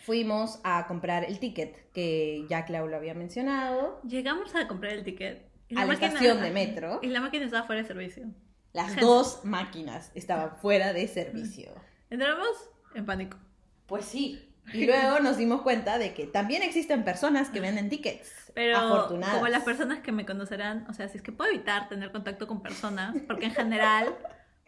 fuimos 0.06 0.60
a 0.64 0.88
comprar 0.88 1.26
el 1.26 1.40
ticket 1.40 1.92
que 1.92 2.46
ya 2.50 2.66
Clau 2.66 2.88
lo 2.88 2.96
había 2.98 3.14
mencionado, 3.14 4.00
Llegamos 4.08 4.54
a 4.56 4.68
comprar 4.68 4.94
el 4.94 5.04
ticket. 5.04 5.50
a 5.76 5.82
la 5.82 5.86
máquina- 5.88 6.08
estación 6.08 6.42
de 6.42 6.52
metro. 6.52 7.00
Y 7.02 7.08
la 7.08 7.20
máquina 7.20 7.46
estaba 7.46 7.66
fuera 7.66 7.82
de 7.82 7.88
servicio. 7.88 8.26
Las 8.74 8.88
Gente. 8.88 9.06
dos 9.06 9.46
máquinas 9.46 10.12
estaban 10.16 10.58
fuera 10.58 10.94
de 10.94 11.08
servicio. 11.08 11.74
Entramos 12.10 12.48
en 12.96 13.06
pánico. 13.06 13.38
Pues 13.86 14.06
sí. 14.06 14.50
Y 14.74 14.86
luego 14.88 15.20
nos 15.20 15.38
dimos 15.38 15.62
cuenta 15.62 16.00
de 16.00 16.14
que 16.14 16.26
también 16.26 16.64
existen 16.64 17.04
personas 17.04 17.50
que 17.50 17.60
venden 17.60 17.90
tickets. 17.90 18.52
Pero 18.56 18.78
afortunadas. 18.78 19.36
como 19.36 19.48
las 19.48 19.64
personas 19.64 20.00
que 20.00 20.12
me 20.12 20.26
conocerán, 20.26 20.86
o 20.90 20.94
sea, 20.94 21.08
si 21.08 21.18
es 21.18 21.24
que 21.24 21.32
puedo 21.32 21.52
evitar 21.52 21.88
tener 21.90 22.12
contacto 22.12 22.48
con 22.48 22.62
personas, 22.62 23.16
porque 23.28 23.46
en 23.46 23.54
general, 23.54 24.16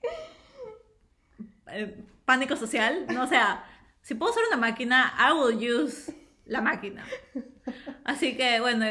eh, 1.68 2.04
pánico 2.26 2.56
social, 2.56 3.06
no, 3.12 3.24
o 3.24 3.28
sea, 3.28 3.66
si 4.02 4.14
puedo 4.16 4.32
usar 4.32 4.44
una 4.48 4.58
máquina, 4.58 5.14
I 5.20 5.34
will 5.34 5.84
use 5.84 6.14
la 6.46 6.62
máquina. 6.62 7.06
Así 8.04 8.38
que, 8.38 8.60
bueno, 8.60 8.86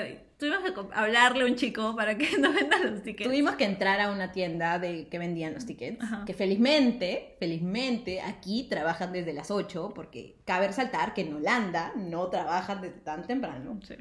tuvimos 0.48 0.88
que 0.90 0.94
hablarle 0.98 1.44
a 1.44 1.46
un 1.46 1.56
chico 1.56 1.94
para 1.96 2.16
que 2.18 2.38
nos 2.38 2.54
venda 2.54 2.78
los 2.78 3.02
tickets. 3.02 3.28
Tuvimos 3.28 3.54
que 3.56 3.64
entrar 3.64 4.00
a 4.00 4.10
una 4.10 4.32
tienda 4.32 4.78
de 4.78 5.08
que 5.08 5.18
vendían 5.18 5.54
los 5.54 5.66
tickets, 5.66 6.02
Ajá. 6.02 6.24
que 6.26 6.34
felizmente, 6.34 7.36
felizmente 7.38 8.20
aquí 8.20 8.66
trabajan 8.68 9.12
desde 9.12 9.32
las 9.32 9.50
8, 9.50 9.92
porque 9.94 10.36
cabe 10.44 10.66
resaltar 10.68 11.14
que 11.14 11.22
en 11.22 11.34
Holanda 11.34 11.92
no 11.96 12.28
trabajan 12.28 12.80
desde 12.80 13.00
tan 13.00 13.26
temprano. 13.26 13.78
Sí. 13.86 13.94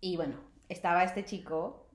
Y 0.00 0.16
bueno, 0.16 0.36
estaba 0.68 1.04
este 1.04 1.24
chico, 1.24 1.88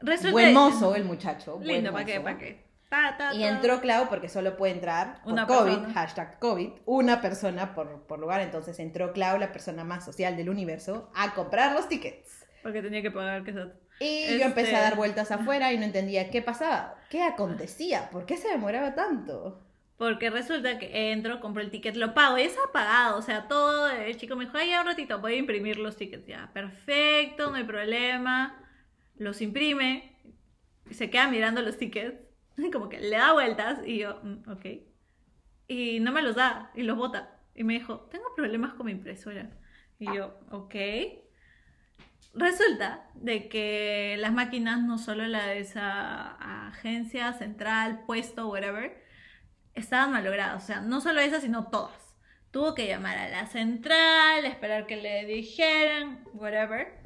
Resulta- 0.00 0.32
buen 0.32 0.54
mozo 0.54 0.94
el 0.96 1.04
muchacho, 1.04 1.58
Lindo, 1.62 1.92
¿para 1.92 2.04
qué? 2.04 2.20
¿Para 2.20 2.38
qué? 2.38 2.68
Ta, 2.88 3.16
ta, 3.18 3.34
Y 3.34 3.40
ta. 3.40 3.48
entró 3.48 3.82
Clau 3.82 4.08
porque 4.08 4.30
solo 4.30 4.56
puede 4.56 4.72
entrar 4.72 5.20
por 5.22 5.32
Una 5.34 5.46
COVID, 5.46 5.72
persona. 5.72 5.92
hashtag 5.92 6.38
COVID, 6.38 6.70
una 6.86 7.20
persona 7.20 7.74
por, 7.74 8.06
por 8.06 8.18
lugar. 8.18 8.40
Entonces 8.40 8.78
entró 8.78 9.12
Clau, 9.12 9.38
la 9.38 9.52
persona 9.52 9.84
más 9.84 10.06
social 10.06 10.38
del 10.38 10.48
universo, 10.48 11.10
a 11.14 11.34
comprar 11.34 11.74
los 11.74 11.86
tickets. 11.88 12.37
Porque 12.68 12.82
tenía 12.82 13.00
que 13.00 13.10
pagar, 13.10 13.44
que 13.44 13.52
eso. 13.52 13.72
Y 13.98 14.04
Este- 14.04 14.38
yo 14.40 14.44
empecé 14.44 14.76
a 14.76 14.82
dar 14.82 14.96
vueltas 14.96 15.30
afuera 15.30 15.72
y 15.72 15.78
no 15.78 15.84
entendía 15.84 16.30
qué 16.30 16.42
pasaba, 16.42 16.96
qué 17.08 17.22
acontecía, 17.22 18.10
por 18.10 18.26
qué 18.26 18.36
se 18.36 18.48
demoraba 18.48 18.94
tanto. 18.94 19.64
Porque 19.96 20.28
resulta 20.28 20.78
que 20.78 21.12
entro, 21.12 21.40
compro 21.40 21.62
el 21.62 21.70
ticket, 21.70 21.96
lo 21.96 22.12
pago, 22.12 22.36
y 22.36 22.42
está 22.42 22.60
pagado, 22.72 23.16
o 23.18 23.22
sea, 23.22 23.48
todo, 23.48 23.88
el 23.90 24.16
chico 24.18 24.36
me 24.36 24.44
dijo, 24.44 24.58
ay, 24.58 24.68
ya 24.68 24.82
un 24.82 24.86
ratito, 24.86 25.18
voy 25.18 25.32
a 25.32 25.36
imprimir 25.38 25.78
los 25.78 25.96
tickets, 25.96 26.26
ya, 26.26 26.50
perfecto, 26.52 27.50
no 27.50 27.56
hay 27.56 27.64
problema, 27.64 28.62
los 29.16 29.40
imprime, 29.40 30.16
se 30.90 31.08
queda 31.10 31.28
mirando 31.28 31.62
los 31.62 31.78
tickets, 31.78 32.16
como 32.72 32.90
que 32.90 33.00
le 33.00 33.16
da 33.16 33.32
vueltas, 33.32 33.80
y 33.86 33.98
yo, 33.98 34.20
"Mm, 34.22 34.50
ok, 34.50 34.66
y 35.68 36.00
no 36.00 36.12
me 36.12 36.22
los 36.22 36.36
da, 36.36 36.70
y 36.74 36.82
los 36.82 36.96
bota, 36.98 37.40
y 37.54 37.64
me 37.64 37.72
dijo, 37.72 38.06
tengo 38.10 38.26
problemas 38.36 38.74
con 38.74 38.86
mi 38.86 38.92
impresora, 38.92 39.50
y 39.98 40.12
yo, 40.12 40.38
ok. 40.50 40.74
Resulta 42.34 43.08
de 43.14 43.48
que 43.48 44.16
las 44.18 44.32
máquinas, 44.32 44.82
no 44.82 44.98
solo 44.98 45.26
la 45.26 45.46
de 45.46 45.60
esa 45.60 46.68
agencia 46.68 47.32
central, 47.32 48.04
puesto, 48.06 48.48
whatever, 48.48 49.02
estaban 49.74 50.12
malogradas. 50.12 50.62
O 50.62 50.66
sea, 50.66 50.80
no 50.80 51.00
solo 51.00 51.20
esas, 51.20 51.42
sino 51.42 51.68
todas. 51.68 52.14
Tuvo 52.50 52.74
que 52.74 52.86
llamar 52.86 53.18
a 53.18 53.28
la 53.28 53.46
central, 53.46 54.44
esperar 54.44 54.86
que 54.86 54.96
le 54.96 55.26
dijeran, 55.26 56.24
whatever. 56.34 56.98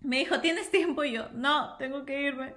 Me 0.00 0.18
dijo, 0.18 0.40
¿tienes 0.40 0.70
tiempo? 0.70 1.04
Y 1.04 1.12
yo, 1.12 1.28
no, 1.32 1.76
tengo 1.76 2.04
que 2.04 2.22
irme. 2.22 2.54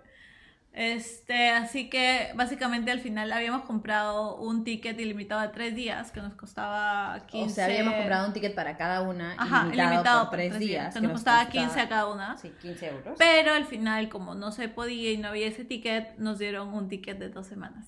Este, 0.75 1.49
así 1.51 1.87
que 1.87 2.31
básicamente 2.33 2.89
al 2.89 2.99
final 2.99 3.31
habíamos 3.31 3.63
comprado 3.63 4.37
un 4.37 4.63
ticket 4.63 4.99
ilimitado 4.99 5.41
de 5.41 5.49
tres 5.49 5.75
días 5.75 6.11
que 6.11 6.19
nos 6.19 6.33
costaba 6.33 7.27
15. 7.27 7.45
O 7.45 7.53
sea, 7.53 7.65
habíamos 7.65 7.93
comprado 7.93 8.27
un 8.27 8.33
ticket 8.33 8.55
para 8.55 8.75
cada 8.75 9.01
una, 9.01 9.33
Ajá, 9.37 9.65
ilimitado, 9.67 9.89
ilimitado 9.91 10.29
por 10.31 10.39
tres 10.39 10.57
días. 10.59 10.93
que 10.95 11.01
nos 11.01 11.11
costaba 11.11 11.47
15 11.47 11.79
a 11.79 11.87
cada 11.89 12.07
una. 12.11 12.37
Sí, 12.39 12.51
15 12.59 12.87
euros. 12.87 13.15
Pero 13.19 13.53
al 13.53 13.65
final, 13.65 14.09
como 14.09 14.33
no 14.33 14.51
se 14.51 14.67
podía 14.67 15.11
y 15.11 15.17
no 15.17 15.27
había 15.27 15.45
ese 15.47 15.63
ticket, 15.63 16.17
nos 16.17 16.39
dieron 16.39 16.73
un 16.73 16.89
ticket 16.89 17.19
de 17.19 17.29
dos 17.29 17.45
semanas. 17.45 17.87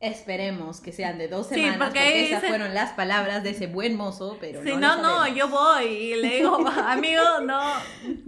Esperemos 0.00 0.80
que 0.80 0.90
sean 0.92 1.18
de 1.18 1.28
dos 1.28 1.46
Sí, 1.48 1.54
semanas, 1.54 1.78
porque 1.78 2.00
porque, 2.00 2.14
ahí 2.18 2.24
esas 2.32 2.44
fueron 2.44 2.74
las 2.74 2.90
palabras 2.94 3.42
de 3.44 3.50
ese 3.50 3.68
buen 3.68 3.96
mozo, 3.96 4.36
pero 4.40 4.60
Si 4.62 4.70
no, 4.76 4.96
no, 4.96 5.02
no, 5.02 5.28
yo 5.28 5.48
voy 5.48 5.84
y 5.84 6.16
le 6.16 6.36
digo, 6.38 6.56
amigo, 6.68 7.22
no, 7.44 7.62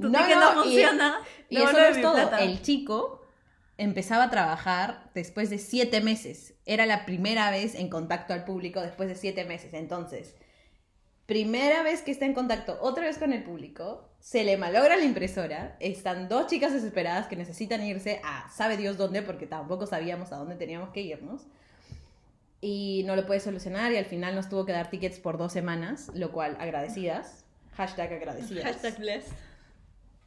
tu 0.00 0.08
No, 0.08 0.18
ticket 0.20 0.36
no, 0.36 0.54
no, 0.54 0.60
y- 0.60 0.64
funciona. 0.68 1.18
Y 1.50 1.56
eso 1.58 1.72
no 1.72 1.78
es 1.80 2.00
todo. 2.00 2.14
plata. 2.14 2.40
El 2.40 2.62
chico 2.62 3.25
empezaba 3.78 4.24
a 4.24 4.30
trabajar 4.30 5.10
después 5.14 5.50
de 5.50 5.58
siete 5.58 6.00
meses. 6.00 6.54
Era 6.64 6.86
la 6.86 7.04
primera 7.04 7.50
vez 7.50 7.74
en 7.74 7.88
contacto 7.88 8.32
al 8.32 8.44
público 8.44 8.80
después 8.80 9.08
de 9.08 9.14
siete 9.14 9.44
meses. 9.44 9.74
Entonces, 9.74 10.34
primera 11.26 11.82
vez 11.82 12.02
que 12.02 12.10
está 12.10 12.24
en 12.24 12.34
contacto 12.34 12.78
otra 12.80 13.04
vez 13.04 13.18
con 13.18 13.32
el 13.32 13.42
público, 13.42 14.08
se 14.20 14.44
le 14.44 14.56
malogra 14.56 14.96
la 14.96 15.04
impresora. 15.04 15.76
Están 15.80 16.28
dos 16.28 16.46
chicas 16.46 16.72
desesperadas 16.72 17.26
que 17.26 17.36
necesitan 17.36 17.82
irse 17.84 18.20
a 18.24 18.48
sabe 18.50 18.76
Dios 18.76 18.96
dónde, 18.96 19.22
porque 19.22 19.46
tampoco 19.46 19.86
sabíamos 19.86 20.32
a 20.32 20.36
dónde 20.36 20.56
teníamos 20.56 20.90
que 20.90 21.02
irnos. 21.02 21.46
Y 22.60 23.04
no 23.06 23.14
lo 23.14 23.26
puede 23.26 23.40
solucionar 23.40 23.92
y 23.92 23.96
al 23.96 24.06
final 24.06 24.34
nos 24.34 24.48
tuvo 24.48 24.64
que 24.64 24.72
dar 24.72 24.88
tickets 24.88 25.20
por 25.20 25.36
dos 25.36 25.52
semanas, 25.52 26.10
lo 26.14 26.32
cual 26.32 26.56
agradecidas. 26.58 27.44
Hashtag 27.74 28.14
agradecidas. 28.14 28.64
Hashtag 28.64 28.98
blessed. 28.98 29.32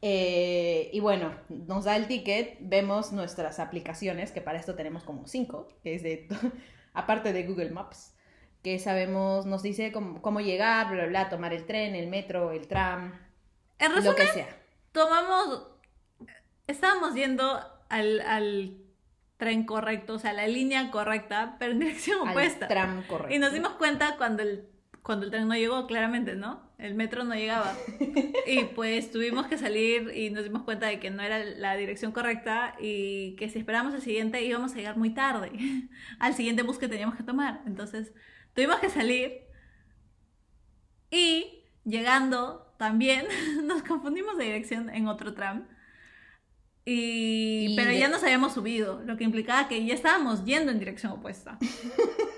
Eh, 0.01 0.89
y 0.93 0.99
bueno, 1.01 1.33
nos 1.49 1.83
da 1.85 1.95
el 1.97 2.07
ticket, 2.07 2.57
vemos 2.61 3.11
nuestras 3.11 3.59
aplicaciones, 3.59 4.31
que 4.31 4.41
para 4.41 4.57
esto 4.59 4.75
tenemos 4.75 5.03
como 5.03 5.27
cinco, 5.27 5.67
que 5.83 5.95
es 5.95 6.03
de, 6.03 6.27
aparte 6.93 7.33
de 7.33 7.43
Google 7.43 7.71
Maps, 7.71 8.15
que 8.63 8.79
sabemos, 8.79 9.45
nos 9.45 9.61
dice 9.61 9.91
cómo, 9.91 10.21
cómo 10.21 10.39
llegar, 10.39 10.87
bla, 10.87 11.03
bla, 11.03 11.07
bla, 11.07 11.29
tomar 11.29 11.53
el 11.53 11.65
tren, 11.65 11.95
el 11.95 12.07
metro, 12.07 12.51
el 12.51 12.67
tram, 12.67 13.13
En 13.77 13.89
lo 13.91 13.95
resumen, 13.97 14.15
que 14.15 14.27
sea. 14.27 14.47
tomamos, 14.91 15.67
estábamos 16.67 17.13
yendo 17.15 17.59
al, 17.89 18.21
al 18.21 18.77
tren 19.37 19.65
correcto, 19.65 20.15
o 20.15 20.19
sea, 20.19 20.33
la 20.33 20.47
línea 20.47 20.91
correcta, 20.91 21.55
pero 21.59 21.71
en 21.73 21.79
dirección 21.79 22.21
Al 22.27 22.29
opuesta. 22.29 22.67
tram 22.67 23.03
correcto. 23.03 23.33
Y 23.33 23.39
nos 23.39 23.51
dimos 23.53 23.73
cuenta 23.73 24.15
cuando 24.17 24.43
el, 24.43 24.69
cuando 25.09 25.25
el 25.25 25.31
tren 25.31 25.47
no 25.47 25.55
llegó, 25.55 25.87
claramente, 25.87 26.35
¿no? 26.35 26.61
El 26.77 26.93
metro 26.93 27.23
no 27.23 27.33
llegaba. 27.33 27.75
Y 28.45 28.65
pues 28.75 29.09
tuvimos 29.09 29.47
que 29.47 29.57
salir 29.57 30.11
y 30.15 30.29
nos 30.29 30.43
dimos 30.43 30.61
cuenta 30.61 30.85
de 30.85 30.99
que 30.99 31.09
no 31.09 31.23
era 31.23 31.43
la 31.43 31.75
dirección 31.75 32.11
correcta 32.11 32.75
y 32.79 33.35
que 33.35 33.49
si 33.49 33.57
esperábamos 33.57 33.95
el 33.95 34.03
siguiente 34.03 34.43
íbamos 34.43 34.73
a 34.73 34.75
llegar 34.75 34.97
muy 34.97 35.09
tarde 35.09 35.51
al 36.19 36.35
siguiente 36.35 36.61
bus 36.61 36.77
que 36.77 36.87
teníamos 36.87 37.15
que 37.15 37.23
tomar. 37.23 37.63
Entonces 37.65 38.13
tuvimos 38.53 38.77
que 38.81 38.89
salir 38.91 39.47
y 41.09 41.63
llegando 41.85 42.75
también 42.77 43.25
nos 43.63 43.81
confundimos 43.81 44.37
de 44.37 44.43
dirección 44.43 44.91
en 44.91 45.07
otro 45.07 45.33
tram. 45.33 45.67
Y, 46.85 47.69
Y 47.71 47.75
pero 47.75 47.89
de- 47.89 47.97
ya 47.97 48.09
nos 48.09 48.23
habíamos 48.23 48.53
subido, 48.53 49.01
lo 49.05 49.17
que 49.17 49.23
implicaba 49.23 49.67
que 49.67 49.83
ya 49.83 49.95
estábamos 49.95 50.45
yendo 50.45 50.71
en 50.71 50.77
dirección 50.77 51.11
opuesta. 51.13 51.57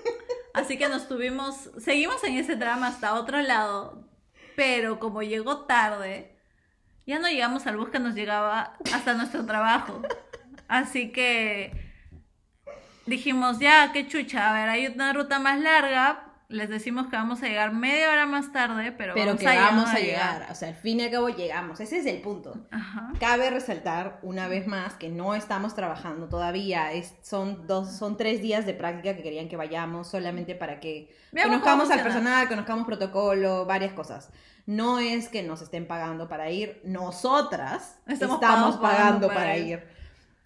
Así 0.54 0.76
que 0.76 0.88
nos 0.88 1.08
tuvimos, 1.08 1.70
seguimos 1.78 2.22
en 2.24 2.36
ese 2.36 2.56
tram 2.56 2.82
hasta 2.84 3.14
otro 3.14 3.40
lado, 3.40 4.08
pero 4.54 4.98
como 4.98 5.22
llegó 5.22 5.64
tarde, 5.64 6.36
ya 7.06 7.18
no 7.18 7.28
llegamos 7.28 7.66
al 7.66 7.76
bus 7.76 7.88
que 7.88 7.98
nos 7.98 8.14
llegaba 8.14 8.76
hasta 8.92 9.14
nuestro 9.14 9.46
trabajo. 9.46 10.02
Así 10.68 11.10
que 11.10 11.72
dijimos, 13.06 13.58
ya, 13.58 13.92
qué 13.92 14.06
chucha, 14.06 14.50
a 14.50 14.52
ver, 14.52 14.68
hay 14.68 14.86
una 14.86 15.12
ruta 15.12 15.38
más 15.38 15.58
larga, 15.58 16.31
les 16.52 16.68
decimos 16.68 17.08
que 17.08 17.16
vamos 17.16 17.42
a 17.42 17.46
llegar 17.48 17.72
media 17.72 18.10
hora 18.10 18.26
más 18.26 18.52
tarde, 18.52 18.92
pero, 18.92 19.14
Pero 19.14 19.26
vamos 19.34 19.40
que 19.40 19.48
a, 19.48 19.60
vamos 19.60 19.88
a 19.88 19.98
llegar. 19.98 20.46
O 20.50 20.54
sea, 20.54 20.68
al 20.68 20.74
fin 20.74 21.00
y 21.00 21.04
al 21.04 21.10
cabo 21.10 21.28
llegamos. 21.28 21.80
Ese 21.80 21.98
es 21.98 22.06
el 22.06 22.20
punto. 22.20 22.66
Ajá. 22.70 23.12
Cabe 23.18 23.50
resaltar 23.50 24.18
una 24.22 24.48
vez 24.48 24.66
más 24.66 24.94
que 24.94 25.08
no 25.08 25.34
estamos 25.34 25.74
trabajando 25.74 26.28
todavía. 26.28 26.92
Es, 26.92 27.14
son, 27.22 27.66
dos, 27.66 27.96
son 27.96 28.16
tres 28.16 28.40
días 28.42 28.66
de 28.66 28.74
práctica 28.74 29.16
que 29.16 29.22
querían 29.22 29.48
que 29.48 29.56
vayamos 29.56 30.08
solamente 30.08 30.54
para 30.54 30.78
que 30.78 31.14
Veamos 31.32 31.56
conozcamos 31.60 31.90
al 31.90 32.02
personal, 32.02 32.48
conozcamos 32.48 32.86
protocolo, 32.86 33.66
varias 33.66 33.92
cosas. 33.92 34.30
No 34.66 34.98
es 35.00 35.28
que 35.28 35.42
nos 35.42 35.60
estén 35.62 35.86
pagando 35.86 36.28
para 36.28 36.50
ir, 36.50 36.80
nosotras 36.84 37.98
Estamos 38.06 38.36
estamos, 38.36 38.76
pagando 38.76 38.80
pagando 38.80 39.28
para 39.28 39.40
para 39.40 39.58
ir. 39.58 39.66
ir. 39.66 39.82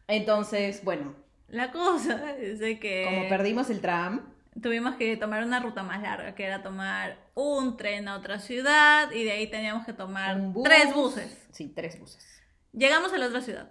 Entonces, 0.09 0.83
bueno, 0.85 1.15
La 1.49 1.71
cosa 1.71 2.37
es 2.39 2.59
de 2.59 2.79
que... 2.79 3.05
como 3.05 3.29
perdimos 3.29 3.71
el 3.71 3.81
tram, 3.81 4.23
tuvimos 4.63 4.97
que 4.97 5.17
tomar 5.17 5.45
una 5.45 5.61
ruta 5.61 5.83
más 5.83 6.01
larga, 6.03 6.35
que 6.35 6.45
era 6.45 6.63
tomar 6.63 7.19
un 7.35 7.77
tren 7.77 8.09
a 8.09 8.17
otra 8.17 8.39
ciudad 8.39 9.11
y 9.13 9.25
de 9.25 9.33
ahí 9.33 9.47
teníamos 9.51 9.85
que 9.85 9.93
tomar 9.93 10.39
bus- 10.41 10.65
tres 10.65 10.95
buses. 10.95 11.47
Sí, 11.53 11.69
tres 11.69 11.99
buses. 11.99 12.25
Llegamos 12.73 13.13
a 13.13 13.19
la 13.19 13.27
otra 13.27 13.41
ciudad, 13.41 13.71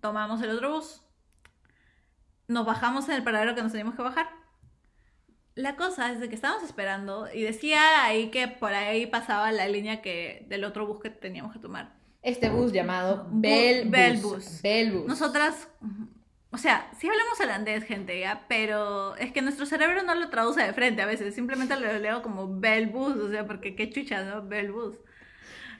tomamos 0.00 0.42
el 0.42 0.50
otro 0.50 0.74
bus, 0.74 1.02
nos 2.48 2.66
bajamos 2.66 3.08
en 3.08 3.14
el 3.16 3.24
paradero 3.24 3.54
que 3.54 3.62
nos 3.62 3.72
teníamos 3.72 3.94
que 3.94 4.02
bajar. 4.02 4.28
La 5.54 5.76
cosa 5.76 6.10
es 6.10 6.18
de 6.18 6.28
que 6.28 6.34
estábamos 6.34 6.64
esperando 6.64 7.28
y 7.32 7.42
decía 7.42 8.04
ahí 8.04 8.30
que 8.30 8.48
por 8.48 8.74
ahí 8.74 9.06
pasaba 9.06 9.52
la 9.52 9.68
línea 9.68 10.02
que 10.02 10.44
del 10.48 10.64
otro 10.64 10.86
bus 10.86 11.00
que 11.00 11.10
teníamos 11.10 11.52
que 11.52 11.60
tomar. 11.60 11.94
Este 12.22 12.48
bus 12.50 12.72
llamado 12.72 13.26
Bell 13.30 13.88
Bell 13.88 14.16
Bus. 14.16 14.22
Bus. 14.34 14.62
Bell 14.62 14.92
Bus. 14.92 15.06
Nosotras, 15.06 15.68
o 16.54 16.56
sea, 16.58 16.88
sí 16.96 17.08
hablamos 17.08 17.40
holandés, 17.40 17.82
gente, 17.82 18.20
ya, 18.20 18.44
pero 18.48 19.16
es 19.16 19.32
que 19.32 19.42
nuestro 19.42 19.66
cerebro 19.66 20.04
no 20.04 20.14
lo 20.14 20.30
traduce 20.30 20.62
de 20.62 20.72
frente 20.72 21.02
a 21.02 21.06
veces, 21.06 21.34
simplemente 21.34 21.78
lo 21.78 21.98
leo 21.98 22.22
como 22.22 22.60
Belbus, 22.60 23.16
o 23.16 23.28
sea, 23.28 23.44
porque 23.44 23.74
qué 23.74 23.90
chucha, 23.90 24.22
¿no? 24.22 24.46
Belbus. 24.46 24.96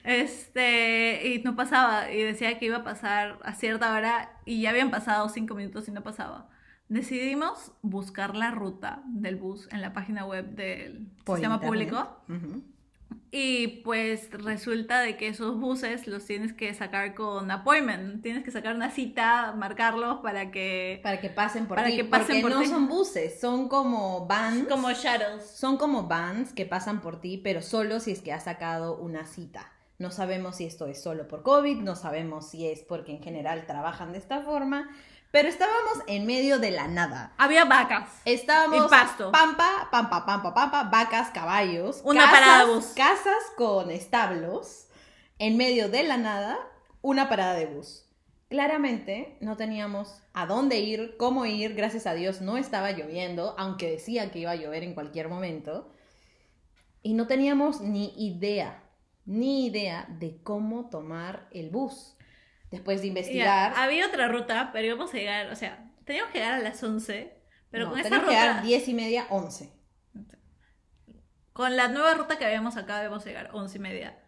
Este, 0.02 1.28
y 1.28 1.42
no 1.44 1.54
pasaba, 1.54 2.10
y 2.10 2.20
decía 2.22 2.58
que 2.58 2.66
iba 2.66 2.78
a 2.78 2.84
pasar 2.84 3.38
a 3.44 3.54
cierta 3.54 3.94
hora, 3.94 4.32
y 4.44 4.62
ya 4.62 4.70
habían 4.70 4.90
pasado 4.90 5.28
cinco 5.28 5.54
minutos 5.54 5.86
y 5.86 5.92
no 5.92 6.02
pasaba. 6.02 6.50
Decidimos 6.88 7.72
buscar 7.82 8.34
la 8.34 8.50
ruta 8.50 9.02
del 9.06 9.36
bus 9.36 9.68
en 9.70 9.80
la 9.80 9.92
página 9.92 10.26
web 10.26 10.56
del 10.56 11.06
Por 11.24 11.36
sistema 11.38 11.54
internet. 11.54 11.68
público. 11.68 12.24
Ujú. 12.28 12.62
Y 13.36 13.82
pues 13.82 14.30
resulta 14.30 15.00
de 15.00 15.16
que 15.16 15.26
esos 15.26 15.58
buses 15.58 16.06
los 16.06 16.24
tienes 16.24 16.52
que 16.52 16.72
sacar 16.72 17.14
con 17.16 17.50
appointment. 17.50 18.22
Tienes 18.22 18.44
que 18.44 18.52
sacar 18.52 18.76
una 18.76 18.92
cita, 18.92 19.52
marcarlos 19.56 20.20
para 20.20 20.52
que... 20.52 21.00
Para 21.02 21.20
que 21.20 21.30
pasen 21.30 21.66
por 21.66 21.74
Para 21.74 21.88
ti. 21.88 21.96
que 21.96 22.04
pasen 22.04 22.26
porque 22.26 22.42
por 22.42 22.50
no 22.52 22.60
ti. 22.60 22.68
son 22.68 22.86
buses, 22.88 23.40
son 23.40 23.68
como 23.68 24.24
vans. 24.28 24.68
Como 24.68 24.88
shuttles. 24.92 25.44
Son 25.52 25.78
como 25.78 26.04
vans 26.04 26.52
que 26.52 26.64
pasan 26.64 27.00
por 27.00 27.20
ti, 27.20 27.36
pero 27.42 27.60
solo 27.60 27.98
si 27.98 28.12
es 28.12 28.20
que 28.20 28.32
has 28.32 28.44
sacado 28.44 28.96
una 28.98 29.26
cita. 29.26 29.72
No 29.98 30.12
sabemos 30.12 30.56
si 30.58 30.64
esto 30.66 30.86
es 30.86 31.02
solo 31.02 31.26
por 31.26 31.42
COVID, 31.42 31.78
no 31.78 31.96
sabemos 31.96 32.48
si 32.48 32.68
es 32.68 32.82
porque 32.82 33.10
en 33.10 33.22
general 33.22 33.66
trabajan 33.66 34.12
de 34.12 34.18
esta 34.18 34.42
forma, 34.42 34.90
pero 35.34 35.48
estábamos 35.48 35.98
en 36.06 36.26
medio 36.26 36.60
de 36.60 36.70
la 36.70 36.86
nada. 36.86 37.32
Había 37.38 37.64
vacas. 37.64 38.08
Estábamos 38.24 38.86
Y 38.86 38.88
pasto. 38.88 39.32
pampa, 39.32 39.88
pampa, 39.90 40.24
pampa, 40.24 40.54
pampa, 40.54 40.84
vacas, 40.84 41.30
caballos, 41.30 42.02
Una 42.04 42.20
casas, 42.20 42.38
parada 42.38 42.64
de 42.66 42.72
bus. 42.72 42.84
casas 42.94 43.42
con 43.56 43.90
establos, 43.90 44.86
en 45.40 45.56
medio 45.56 45.88
de 45.88 46.04
la 46.04 46.18
nada, 46.18 46.56
una 47.02 47.28
parada 47.28 47.54
de 47.54 47.66
bus. 47.66 48.08
Claramente 48.48 49.36
no 49.40 49.56
teníamos 49.56 50.22
a 50.34 50.46
dónde 50.46 50.78
ir, 50.78 51.16
cómo 51.16 51.46
ir, 51.46 51.74
gracias 51.74 52.06
a 52.06 52.14
Dios 52.14 52.40
no 52.40 52.56
estaba 52.56 52.92
lloviendo, 52.92 53.56
aunque 53.58 53.90
decía 53.90 54.30
que 54.30 54.38
iba 54.38 54.52
a 54.52 54.54
llover 54.54 54.84
en 54.84 54.94
cualquier 54.94 55.28
momento. 55.28 55.90
Y 57.02 57.14
no 57.14 57.26
teníamos 57.26 57.80
ni 57.80 58.14
idea, 58.16 58.84
ni 59.24 59.66
idea 59.66 60.06
de 60.08 60.40
cómo 60.44 60.90
tomar 60.90 61.48
el 61.50 61.70
bus. 61.70 62.16
Después 62.74 63.00
de 63.00 63.06
Ya, 63.06 63.08
investigar, 63.08 63.72
había 63.76 64.06
otra 64.06 64.28
ruta, 64.28 64.70
pero 64.72 64.86
íbamos 64.86 65.12
a 65.12 65.16
llegar, 65.16 65.50
o 65.50 65.56
sea, 65.56 65.90
teníamos 66.04 66.32
que 66.32 66.38
llegar 66.38 66.54
a 66.54 66.58
las 66.58 66.82
11, 66.82 67.34
pero 67.70 67.84
no, 67.86 67.90
con 67.90 68.00
esa 68.00 68.08
teníamos 68.08 68.28
que 68.28 68.34
ruta, 68.34 68.48
llegar 68.48 68.62
10 68.64 68.88
y 68.88 68.94
media, 68.94 69.26
11. 69.30 69.72
con 71.52 71.76
la 71.76 71.88
nueva 71.88 72.14
ruta 72.14 72.36
que 72.38 72.44
habíamos 72.44 72.74
sacado, 72.74 73.02
íbamos 73.02 73.24
a 73.24 73.28
llegar 73.28 73.50
11 73.52 73.76
y 73.76 73.80
media. 73.80 74.18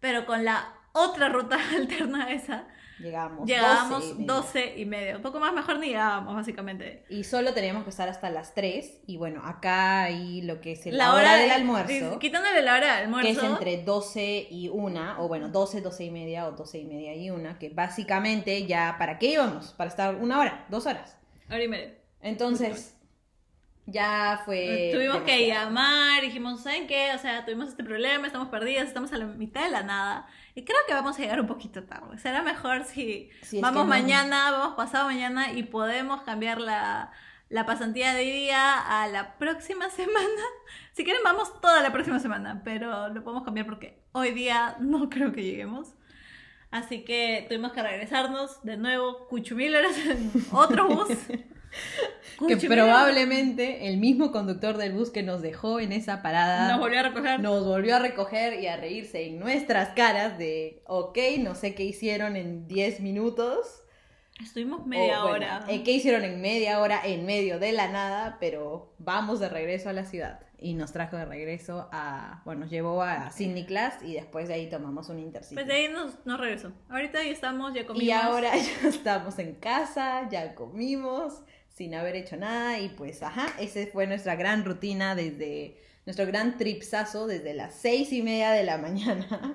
Pero 0.00 0.26
con 0.26 0.44
la 0.44 0.74
otra 0.94 1.28
ruta 1.28 1.58
alterna 1.76 2.24
a 2.24 2.32
esa, 2.32 2.66
Llegábamos, 3.00 3.44
llegábamos 3.48 4.04
12 4.04 4.14
y 4.14 4.14
media. 4.14 4.34
12 4.34 4.74
y 4.78 4.84
media. 4.86 5.16
Un 5.16 5.22
poco 5.22 5.40
más 5.40 5.52
mejor 5.52 5.80
ni 5.80 5.88
llegábamos, 5.88 6.36
básicamente. 6.36 7.04
Y 7.08 7.24
solo 7.24 7.52
teníamos 7.52 7.82
que 7.82 7.90
estar 7.90 8.08
hasta 8.08 8.30
las 8.30 8.54
3. 8.54 9.00
Y 9.08 9.16
bueno, 9.16 9.42
acá 9.44 10.04
hay 10.04 10.42
lo 10.42 10.60
que 10.60 10.72
es 10.72 10.86
La 10.86 10.92
la, 10.92 11.10
hora, 11.14 11.20
hora 11.22 11.36
del 11.36 11.48
de- 11.48 11.54
almuerzo. 11.56 12.18
Quitándole 12.20 12.62
la 12.62 12.76
hora 12.76 12.94
del 12.94 13.04
almuerzo. 13.06 13.40
Que 13.40 13.46
es 13.46 13.52
entre 13.52 13.82
12 13.82 14.46
y 14.48 14.68
1, 14.68 15.16
o 15.18 15.26
bueno, 15.26 15.48
12, 15.48 15.80
12 15.80 16.04
y 16.04 16.10
media, 16.12 16.46
o 16.46 16.52
12 16.52 16.78
y 16.78 16.84
media 16.84 17.16
y 17.16 17.30
1, 17.30 17.58
que 17.58 17.70
básicamente 17.70 18.64
ya, 18.64 18.94
¿para 18.96 19.18
qué 19.18 19.26
íbamos? 19.32 19.72
Para 19.72 19.90
estar 19.90 20.14
una 20.14 20.38
hora, 20.38 20.64
dos 20.68 20.86
horas. 20.86 21.18
Hora 21.48 21.64
y 21.64 21.68
media. 21.68 21.94
Entonces, 22.22 22.96
ya 23.86 24.40
fue... 24.44 24.90
Tuvimos 24.94 25.18
que 25.22 25.32
demasiado. 25.32 25.64
llamar, 25.66 26.22
dijimos, 26.22 26.62
¿saben 26.62 26.86
qué? 26.86 27.10
O 27.14 27.18
sea, 27.18 27.44
tuvimos 27.44 27.68
este 27.70 27.84
problema, 27.84 28.26
estamos 28.28 28.48
perdidas, 28.48 28.86
estamos 28.86 29.12
a 29.12 29.18
la 29.18 29.26
mitad 29.26 29.64
de 29.64 29.70
la 29.70 29.82
nada. 29.82 30.26
Y 30.54 30.64
creo 30.64 30.78
que 30.86 30.94
vamos 30.94 31.18
a 31.18 31.22
llegar 31.22 31.40
un 31.40 31.46
poquito 31.46 31.82
tarde. 31.84 32.16
Será 32.18 32.42
mejor 32.42 32.84
si, 32.84 33.30
Si 33.42 33.60
vamos 33.60 33.82
que 33.82 33.84
no- 33.84 33.90
mañana, 33.90 34.50
vamos 34.52 34.74
pasado 34.76 35.06
mañana 35.06 35.52
y 35.52 35.64
podemos 35.64 36.22
cambiar 36.22 36.60
la, 36.60 37.10
la 37.48 37.66
pasantía 37.66 38.14
de 38.14 38.22
día 38.22 38.78
a 38.78 39.08
la 39.08 39.36
próxima 39.38 39.90
semana. 39.90 40.42
Si 40.92 41.02
quieren, 41.04 41.22
vamos 41.24 41.60
toda 41.60 41.82
la 41.82 41.92
próxima 41.92 42.20
semana, 42.20 42.62
pero 42.64 43.08
lo 43.08 43.24
podemos 43.24 43.44
cambiar 43.44 43.66
porque 43.66 44.00
hoy 44.12 44.30
día 44.32 44.76
no 44.80 45.08
creo 45.10 45.32
que 45.32 45.42
lleguemos. 45.42 45.94
Así 46.70 47.04
que 47.04 47.46
tuvimos 47.48 47.72
que 47.72 47.82
regresarnos 47.82 48.62
de 48.64 48.76
nuevo, 48.76 49.26
cuchumil 49.28 49.74
horas 49.76 49.96
en 50.06 50.30
otro 50.52 50.88
bus. 50.88 51.08
Que 52.48 52.56
probablemente 52.56 53.88
el 53.88 53.98
mismo 53.98 54.32
conductor 54.32 54.76
del 54.76 54.92
bus 54.92 55.10
que 55.10 55.22
nos 55.22 55.40
dejó 55.42 55.80
en 55.80 55.92
esa 55.92 56.22
parada 56.22 56.68
Nos 56.68 56.80
volvió 56.80 57.00
a 57.00 57.02
recoger. 57.04 57.40
nos 57.40 57.64
volvió 57.64 57.96
a 57.96 57.98
recoger 58.00 58.60
y 58.60 58.66
a 58.66 58.76
reírse 58.76 59.26
en 59.26 59.38
nuestras 59.38 59.90
caras 59.90 60.36
de, 60.38 60.82
ok, 60.86 61.18
no 61.38 61.54
sé 61.54 61.74
qué 61.74 61.84
hicieron 61.84 62.36
en 62.36 62.66
10 62.66 63.00
minutos. 63.00 63.82
Estuvimos 64.42 64.84
media 64.84 65.24
o, 65.24 65.28
bueno, 65.28 65.46
hora. 65.46 65.64
eh, 65.68 65.84
¿Qué 65.84 65.92
hicieron 65.92 66.24
en 66.24 66.40
media 66.40 66.80
hora 66.80 67.00
en 67.04 67.24
medio 67.24 67.60
de 67.60 67.70
la 67.70 67.86
nada? 67.88 68.36
Pero 68.40 68.92
vamos 68.98 69.38
de 69.38 69.48
regreso 69.48 69.88
a 69.88 69.92
la 69.92 70.04
ciudad. 70.04 70.40
Y 70.58 70.74
nos 70.74 70.92
trajo 70.92 71.16
de 71.16 71.24
regreso 71.26 71.88
a, 71.92 72.42
bueno, 72.44 72.62
nos 72.62 72.70
llevó 72.70 73.02
a 73.02 73.30
Sydney 73.30 73.64
Class 73.66 74.02
y 74.02 74.14
después 74.14 74.48
de 74.48 74.54
ahí 74.54 74.68
tomamos 74.70 75.08
un 75.08 75.18
Intercity. 75.20 75.54
Pues 75.54 75.66
de 75.68 75.74
ahí 75.74 75.88
nos, 75.88 76.24
nos 76.26 76.40
regresó. 76.40 76.72
Ahorita 76.88 77.22
ya 77.22 77.30
estamos, 77.30 77.74
ya 77.74 77.86
comimos. 77.86 78.02
Y 78.08 78.10
ahora 78.10 78.50
ya 78.82 78.88
estamos 78.88 79.38
en 79.38 79.54
casa, 79.56 80.28
ya 80.30 80.54
comimos, 80.56 81.42
sin 81.74 81.94
haber 81.94 82.16
hecho 82.16 82.36
nada. 82.36 82.78
Y 82.78 82.88
pues, 82.90 83.22
ajá, 83.22 83.46
esa 83.58 83.80
fue 83.92 84.06
nuestra 84.06 84.36
gran 84.36 84.64
rutina 84.64 85.14
desde, 85.14 85.80
nuestro 86.06 86.26
gran 86.26 86.56
tripsazo 86.56 87.26
desde 87.26 87.52
las 87.54 87.74
seis 87.74 88.12
y 88.12 88.22
media 88.22 88.50
de 88.52 88.62
la 88.64 88.78
mañana. 88.78 89.54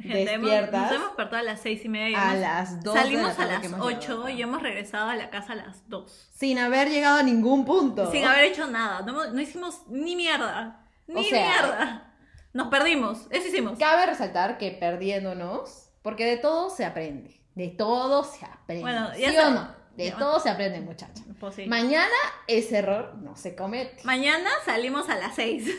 Gente, 0.00 0.32
hemos- 0.34 0.48
despiertas 0.50 0.82
nos 0.82 0.92
hemos 0.92 1.06
despertado 1.08 1.36
a 1.38 1.42
las 1.42 1.60
seis 1.60 1.84
y 1.84 1.88
media 1.88 2.10
y 2.10 2.14
a 2.14 2.22
hemos- 2.30 2.40
las 2.40 2.82
dos 2.84 2.94
la 2.94 3.02
Salimos 3.02 3.38
a 3.38 3.44
las 3.46 3.60
que 3.60 3.66
hemos 3.66 3.80
8 3.80 3.98
llegado 4.00 4.22
acá. 4.22 4.30
y 4.32 4.42
hemos 4.42 4.62
regresado 4.62 5.10
a 5.10 5.16
la 5.16 5.30
casa 5.30 5.52
a 5.54 5.56
las 5.56 5.88
2. 5.88 6.30
sin 6.34 6.58
haber 6.60 6.88
llegado 6.88 7.18
a 7.18 7.22
ningún 7.24 7.64
punto. 7.64 8.08
Sin 8.12 8.24
haber 8.24 8.44
hecho 8.44 8.68
nada. 8.68 9.02
No, 9.02 9.30
no 9.32 9.40
hicimos 9.40 9.82
ni 9.88 10.14
mierda. 10.14 10.84
Ni 11.08 11.20
O 11.20 11.24
sea, 11.24 11.48
mierda. 11.50 12.12
Nos 12.52 12.68
perdimos. 12.68 13.26
Eso 13.30 13.48
hicimos. 13.48 13.76
Cabe 13.78 14.06
resaltar 14.06 14.56
que 14.56 14.70
perdiéndonos, 14.70 15.90
porque 16.02 16.26
de 16.26 16.36
todo 16.36 16.70
se 16.70 16.84
aprende. 16.84 17.40
De 17.56 17.68
todo 17.68 18.22
se 18.22 18.44
aprende. 18.44 18.82
Bueno, 18.82 19.10
ya 19.18 19.30
¿Sí 19.30 19.36
o 19.36 19.50
no? 19.50 19.77
De 20.04 20.12
todo 20.12 20.38
se 20.40 20.48
aprende, 20.48 20.80
muchacha. 20.80 21.22
Pues 21.40 21.54
sí. 21.56 21.66
Mañana 21.66 22.14
ese 22.46 22.78
error 22.78 23.16
no 23.16 23.36
se 23.36 23.54
comete. 23.54 24.02
Mañana 24.04 24.48
salimos 24.64 25.08
a 25.08 25.16
las 25.16 25.34
6. 25.34 25.68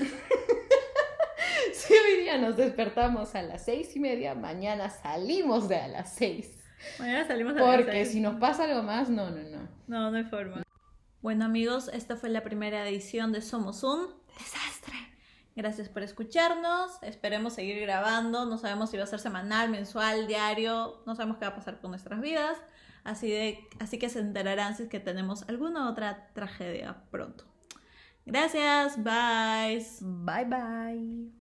Si 1.73 1.93
hoy 1.93 2.21
día 2.21 2.37
nos 2.37 2.57
despertamos 2.57 3.35
a 3.35 3.41
las 3.41 3.65
seis 3.65 3.95
y 3.95 3.99
media, 3.99 4.35
mañana 4.35 4.89
salimos 4.89 5.67
de 5.67 5.77
a 5.77 5.87
las 5.87 6.13
seis. 6.13 6.51
Mañana 6.99 7.25
salimos 7.27 7.55
a 7.55 7.59
las 7.59 7.75
Porque 7.77 7.91
6. 7.91 8.11
si 8.11 8.21
nos 8.21 8.35
pasa 8.39 8.65
algo 8.65 8.83
más, 8.83 9.09
no, 9.09 9.29
no, 9.29 9.41
no. 9.41 9.67
No, 9.87 10.11
no 10.11 10.17
hay 10.17 10.23
forma. 10.25 10.63
Bueno 11.21 11.45
amigos, 11.45 11.89
esta 11.93 12.15
fue 12.15 12.29
la 12.29 12.43
primera 12.43 12.87
edición 12.87 13.31
de 13.31 13.41
Somos 13.41 13.83
un 13.83 14.07
Desastre. 14.37 14.93
Gracias 15.55 15.89
por 15.89 16.03
escucharnos. 16.03 17.01
Esperemos 17.01 17.53
seguir 17.53 17.81
grabando. 17.81 18.45
No 18.45 18.57
sabemos 18.57 18.91
si 18.91 18.97
va 18.97 19.03
a 19.03 19.07
ser 19.07 19.19
semanal, 19.19 19.69
mensual, 19.69 20.27
diario. 20.27 21.01
No 21.05 21.15
sabemos 21.15 21.37
qué 21.37 21.45
va 21.45 21.51
a 21.51 21.55
pasar 21.55 21.81
con 21.81 21.91
nuestras 21.91 22.21
vidas. 22.21 22.57
Así, 23.09 23.27
de, 23.31 23.59
así 23.79 23.97
que 23.97 24.07
se 24.07 24.19
enterarán 24.19 24.77
si 24.77 24.83
es 24.83 24.89
que 24.89 24.99
tenemos 24.99 25.47
alguna 25.49 25.89
otra 25.89 26.27
tragedia 26.33 27.03
pronto. 27.09 27.43
Gracias. 28.25 29.03
Bye. 29.03 29.83
Bye 30.01 30.45
bye. 30.45 31.31